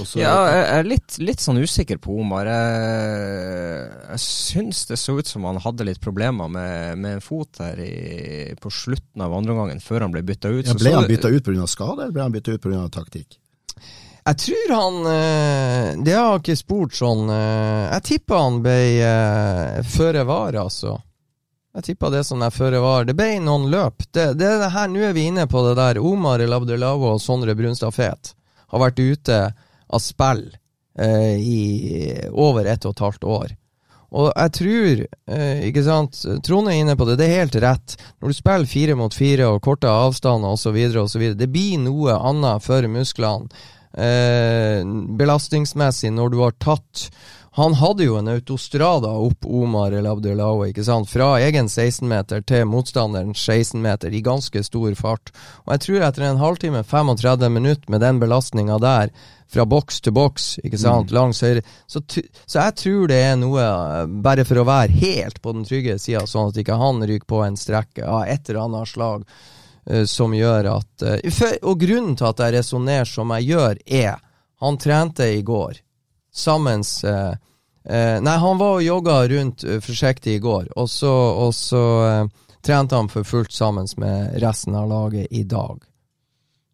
[0.00, 2.46] Og så- Ja, jeg er litt, litt sånn usikker på Omar.
[2.48, 7.60] Jeg, jeg syns det så ut som han hadde litt problemer med, med en fot
[7.60, 10.66] her i, på slutten av andre omgangen, før han ble bytta ut.
[10.70, 11.66] ja, ble han bytta ut pga.
[11.68, 12.88] skade, eller ble han bytta ut pga.
[12.94, 13.36] taktikk?
[14.22, 18.76] Jeg tror han eh, Det har jeg ikke spurt sånn eh, Jeg tippa han ble
[19.90, 20.92] føre var, altså.
[21.74, 23.04] Jeg tippa det som er føre var.
[23.08, 24.04] Det ble noen løp.
[24.12, 25.98] Det, det er det her, Nå er vi inne på det der.
[26.04, 28.32] Omar El Abdelavo og Sondre Brunstad Fet
[28.72, 29.38] har vært ute
[29.92, 30.46] av spill
[30.98, 31.60] eh, i
[32.32, 33.58] over ett og et halvt år.
[34.12, 37.94] Og jeg tror, eh, ikke sant, Trond er inne på det, det er helt rett.
[38.20, 42.64] Når du spiller fire mot fire og korte avstander osv., osv., det blir noe annet
[42.64, 43.48] for musklene
[43.96, 44.84] eh,
[45.18, 47.08] belastningsmessig når du har tatt
[47.54, 52.64] Han hadde jo en autostrada opp Omar El Abdelawi, ikke sant, fra egen 16-meter til
[52.64, 55.34] motstanderens 16-meter i ganske stor fart.
[55.66, 59.12] Og jeg tror etter en halvtime, 35 minutter med den belastninga der,
[59.52, 61.60] fra boks til boks, ikke sant, langs høyre.
[61.84, 63.68] Så, så jeg tror det er noe,
[64.24, 67.44] bare for å være helt på den trygge sida, sånn at ikke han ryker på
[67.44, 72.16] en strekke av et eller annet slag uh, som gjør at uh, for, Og grunnen
[72.16, 74.28] til at jeg resonnerer som jeg gjør, er
[74.64, 75.82] Han trente i går
[76.34, 77.32] sammen eh,
[77.84, 81.12] eh, Nei, han var og jogga rundt eh, forsiktig i går, og så,
[81.46, 82.26] og så eh,
[82.64, 85.82] trente han for fullt sammen med resten av laget i dag.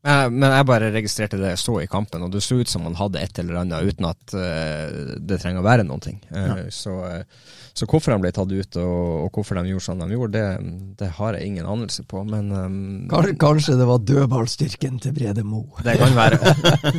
[0.08, 2.86] Eh, Men jeg bare registrerte det jeg så i kampen, og det så ut som
[2.88, 6.18] han hadde et eller annet uten at uh, det trenger å være noen ting.
[6.32, 10.00] Eh, så, eh, så hvorfor han ble tatt ut, og, og hvorfor de gjorde som
[10.00, 12.24] de gjorde, det, det har jeg ingen anelse på.
[12.28, 12.78] Men um,
[13.12, 15.64] Kanskje, kanskje det var dødballstyrken til Brede Mo.
[15.84, 16.40] det kan være.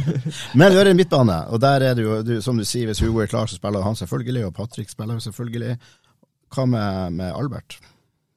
[0.60, 3.02] Men vi har en midtbane, og der er det jo, du, som du sier, hvis
[3.04, 5.80] Hugo er klar, så spiller han selvfølgelig, og Patrick spiller jo selvfølgelig.
[6.54, 7.80] Hva med, med Albert?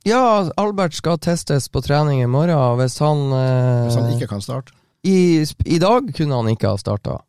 [0.04, 2.56] Ja, Albert skal testes på trening i morgen.
[2.58, 4.72] og Hvis han, eh, Hvis han ikke kan starte?
[5.04, 7.20] i, I dag kunne han ikke ha starta.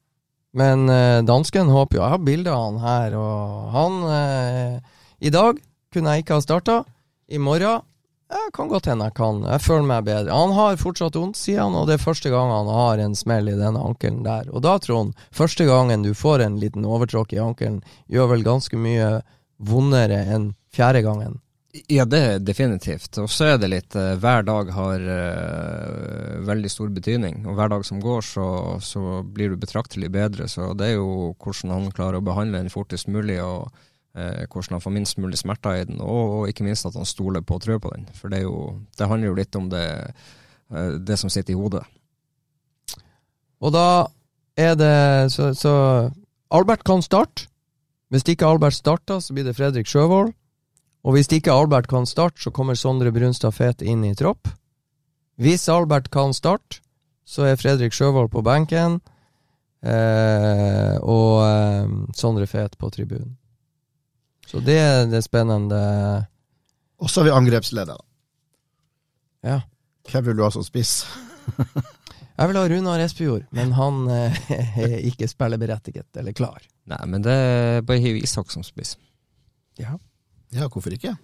[0.53, 4.80] Men eh, dansken håper jo Jeg har bilde av han her, og han eh,
[5.21, 5.57] I dag
[5.93, 6.84] kunne jeg ikke ha starta.
[7.30, 7.82] I morgen
[8.34, 9.43] jeg kan godt hende jeg kan.
[9.45, 10.34] Jeg føler meg bedre.
[10.34, 13.51] Han har fortsatt vondt, sier han, og det er første gang han har en smell
[13.51, 14.47] i denne ankelen der.
[14.49, 18.80] Og da, Trond, første gangen du får en liten overtråkk i ankelen, gjør vel ganske
[18.80, 19.19] mye
[19.61, 21.38] vondere enn fjerde gangen.
[21.74, 23.17] Ja, det er definitivt.
[23.17, 27.47] Og så er det litt eh, Hver dag har uh, veldig stor betydning.
[27.49, 28.45] Og hver dag som går, så,
[28.78, 30.45] så blir du betraktelig bedre.
[30.51, 34.78] Så det er jo hvordan han klarer å behandle den fortest mulig, og uh, hvordan
[34.78, 35.97] han får minst mulig smerter i den.
[35.97, 38.05] Og, og ikke minst at han stoler på og tror på den.
[38.19, 39.88] For det, jo, det handler jo litt om det,
[40.69, 41.82] uh, det som sitter i hodet.
[43.65, 43.88] Og da
[44.61, 44.93] er det
[45.34, 45.74] så, så
[46.53, 47.49] Albert kan starte.
[48.13, 50.36] Hvis ikke Albert starter, så blir det Fredrik Sjøvold.
[51.03, 54.47] Og hvis ikke Albert kan starte, så kommer Sondre Brunstad Fet inn i tropp.
[55.41, 56.79] Hvis Albert kan starte,
[57.27, 58.99] så er Fredrik Sjøvold på benken.
[59.83, 63.35] Eh, og eh, Sondre Fet på tribunen.
[64.47, 65.81] Så det er det spennende.
[67.03, 68.07] Og så har vi angrepsleder, da.
[69.43, 69.59] Ja.
[70.07, 71.01] Hvem vil du ha som spiss?
[72.37, 74.37] Jeg vil ha Runar Espejord, men han eh,
[74.81, 76.63] er ikke spilleberettiget eller klar.
[76.89, 78.95] Nei, men det er bare hiv Isak som spiss.
[79.77, 79.97] Ja.
[80.53, 81.15] Ja, hvorfor ikke?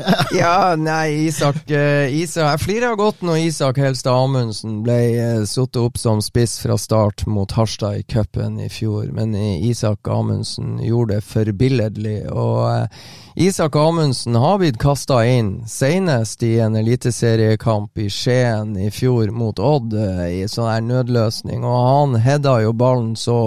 [0.32, 5.76] Ja, nei, Isak, eh, Isak Jeg flirer godt når Isak Helstad Amundsen ble uh, satt
[5.80, 10.78] opp som spiss fra start mot Harstad i cupen i fjor, men eh, Isak Amundsen
[10.84, 12.18] gjorde det forbilledlig.
[12.30, 13.02] Og eh,
[13.46, 19.58] Isak Amundsen har blitt kasta inn, senest i en eliteseriekamp i Skien i fjor mot
[19.58, 23.40] Odd, eh, i sånn her nødløsning, og han hedda jo ballen så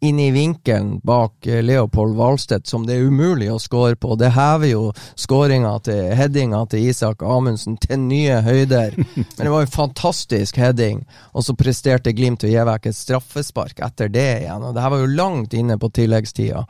[0.00, 4.16] inn i vinkelen bak eh, Leopold Hvalstedt, som det er umulig å score på.
[4.16, 4.82] Det hever jo
[5.18, 8.96] skåringa til headinga til Isak Amundsen til nye høyder.
[9.14, 13.84] Men det var jo fantastisk heading, og så presterte Glimt å gi vekk et straffespark
[13.84, 14.64] etter det igjen.
[14.64, 16.64] Og det her var jo langt inne på tilleggstida.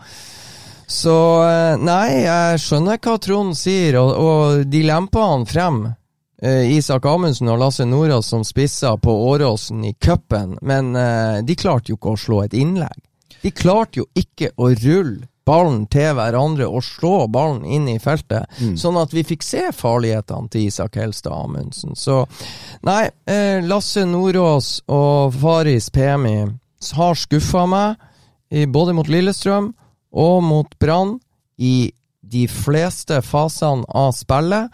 [0.90, 1.16] Så
[1.46, 5.84] eh, nei, jeg skjønner hva Trond sier, og, og de lemper han frem.
[6.42, 11.54] Eh, Isak Amundsen og Lasse Nordås som spisser på Åråsen i cupen, men eh, de
[11.54, 12.98] klarte jo ikke å slå et innlegg.
[13.43, 18.47] De klarte jo ikke å rulle ballen til hverandre og slå ballen inn i feltet,
[18.78, 21.97] sånn at vi fikk se farlighetene til Isak Helstad Amundsen.
[21.97, 22.22] Så
[22.86, 26.36] nei, eh, Lasse Nordås og Faris Pemi
[26.93, 27.97] har skuffa meg,
[28.51, 29.72] i, både mot Lillestrøm
[30.12, 31.18] og mot Brann,
[31.59, 34.70] i de fleste fasene av spillet.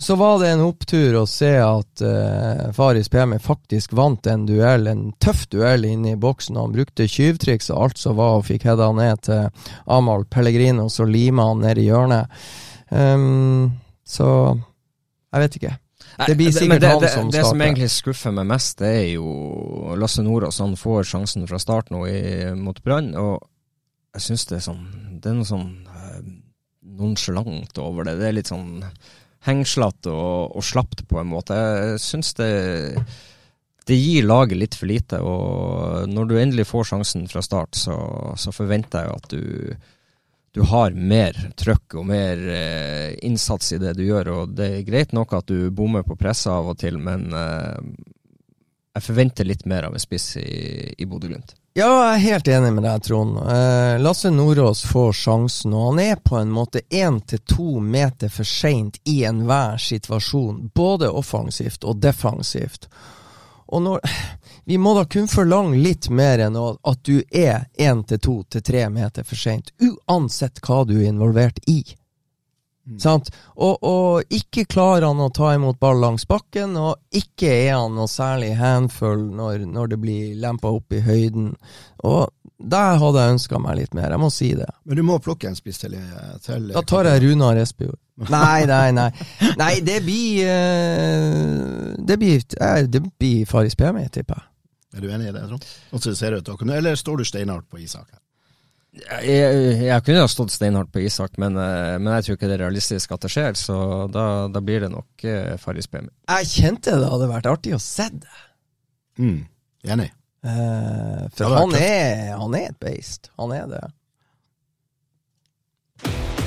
[0.00, 4.88] Så var det en opptur å se at uh, Faris Pemi faktisk vant en duell,
[4.88, 6.56] en tøff duell inne i boksen.
[6.56, 11.04] Han brukte tyvtriks og alt som var, og fikk heada ned til Amahl Pellegrino, så
[11.04, 12.32] lima han ned i hjørnet.
[12.88, 13.76] Um,
[14.08, 14.30] så
[15.30, 15.76] jeg vet ikke.
[16.26, 19.08] Det blir sikkert det, han det, som Det som egentlig skuffer meg mest, det er
[19.18, 20.64] jo Lasse Nordås.
[20.64, 22.20] Han får sjansen fra start nå i,
[22.56, 23.44] mot Brann, og
[24.16, 24.84] jeg syns det er sånn
[25.20, 26.20] Det er noe sånn uh,
[27.04, 28.16] nonsjalant over det.
[28.16, 28.80] Det er litt sånn
[29.46, 31.56] hengslete og, og slapt på en måte.
[31.56, 32.50] Jeg syns det
[33.90, 37.96] det gir laget litt for lite, og når du endelig får sjansen fra start, så,
[38.38, 39.72] så forventer jeg at du,
[40.54, 44.32] du har mer trøkk og mer eh, innsats i det du gjør.
[44.34, 47.80] og Det er greit nok at du bommer på presset av og til, men eh,
[48.94, 50.60] jeg forventer litt mer av en spiss i,
[50.94, 51.56] i Bodø-Glimt.
[51.72, 53.36] Ja, jeg er helt enig med deg, Trond.
[53.38, 58.32] Eh, Lasse Nordås får sjansen, og han er på en måte én til to meter
[58.32, 62.88] for seint i enhver situasjon, både offensivt og defensivt.
[63.70, 64.00] Og når
[64.64, 68.62] Vi må da kun forlange litt mer enn at du er én til to til
[68.62, 71.80] tre meter for seint, uansett hva du er involvert i.
[72.98, 73.30] Sant?
[73.54, 77.94] Og, og ikke klarer han å ta imot ball langs bakken, og ikke er han
[77.94, 81.52] noe særlig handfull når, når det blir lempa opp i høyden.
[82.08, 82.28] Og
[82.60, 84.68] der hadde jeg ønska meg litt mer, jeg må si det.
[84.84, 85.96] Men du må plukke en spiss til.
[86.44, 87.98] til Da tar jeg Runar Espejord.
[88.28, 89.08] Nei, nei, nei.
[89.56, 94.50] Nei, det blir eh, Det blir, eh, det blir Faris Pemi, tipper jeg.
[94.98, 95.64] Er du enig i det, Trond?
[96.76, 98.10] Eller står du steinhardt på Isak?
[98.10, 98.20] her?
[98.90, 102.56] Jeg, jeg kunne ha stått steinhardt på Isak, men, eh, men jeg tror ikke det
[102.56, 103.76] er realistisk at det skjer, så
[104.10, 106.10] da, da blir det nok eh, Farris premie.
[106.26, 108.40] Jeg kjente det hadde vært artig å se det.
[109.22, 109.38] Mm.
[109.94, 110.10] Enig.
[110.42, 113.30] Eh, for han er, han er et beist.
[113.38, 113.84] Han er det.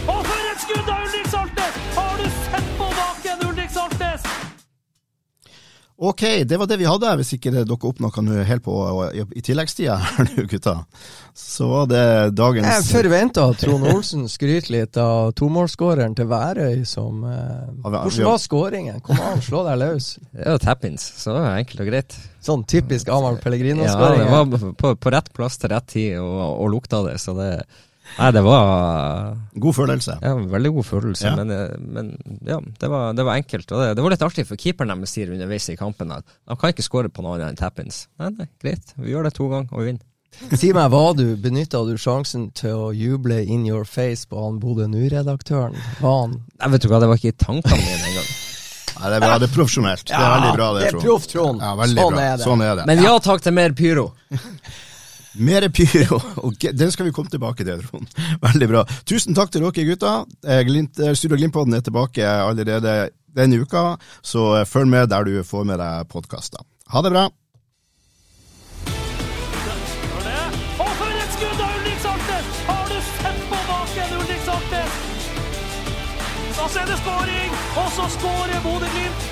[0.04, 1.82] Og for et skudd av Ulrik Saltnes!
[1.96, 2.33] Har du
[6.04, 8.74] Ok, det var det vi hadde, hvis ikke det dukker opp noe nå helt på
[9.16, 10.74] i, tilleggstida her nå, gutta.
[11.38, 12.04] Så var det
[12.36, 18.28] dagens Jeg forventa at Trond Olsen skryter litt av tomålsskåreren til Værøy som eh, Hvordan
[18.28, 19.00] var skåringen?
[19.06, 20.10] Kom an, slå deg løs.
[20.34, 22.20] Det var tappins, så det var enkelt og greit.
[22.44, 26.72] Sånn typisk Amahl Ja, det var på, på rett plass til rett tid, og, og
[26.76, 27.52] lukta det, så det
[28.18, 30.18] Nei, det var God følelse.
[30.22, 31.36] ja, veldig god følelse, Ja.
[31.40, 32.10] men, eh, men
[32.46, 33.72] ja, det var, det var enkelt.
[33.72, 36.56] Og det, det var litt artig, for keeperen deres sier underveis i kampen at de
[36.60, 38.08] kan ikke skåre på noe annet enn tap-ins.
[38.20, 40.04] Nei, nei, greit, vi gjør det to ganger, og vi vinner.
[40.58, 44.56] Si meg, var du, benytta du sjansen til å juble in your face på han
[44.60, 45.76] Bodø Nu-redaktøren?
[46.02, 48.32] Var han Nei, vet du hva, det var ikke i tankene mine engang.
[49.00, 50.04] Nei, det er bra, det er profesjonelt.
[50.10, 51.62] det er veldig bra, det, det er proff, Trond.
[51.62, 52.24] Ja, Sånn bra.
[52.26, 52.44] er det.
[52.46, 52.86] Sånn er det.
[52.90, 54.10] Men ja takk til mer pyro!
[55.34, 58.08] Mer pyro, Okay, den skal vi komme tilbake til, Trond.
[58.48, 58.84] Veldig bra.
[59.10, 60.14] Tusen takk til dere gutta.
[60.46, 65.26] Eh, Glimt, eh, Studio Glimt-podden er tilbake allerede denne uka, så eh, følg med der
[65.26, 66.62] du får med deg podkaster.
[66.94, 67.26] Ha det bra.
[70.84, 71.64] Og for et skudd!
[72.68, 75.00] Har du sett på baken, Ulrik Saltnes?
[76.54, 79.32] Da ser det skåring, og så skårer Bodø-Glimt.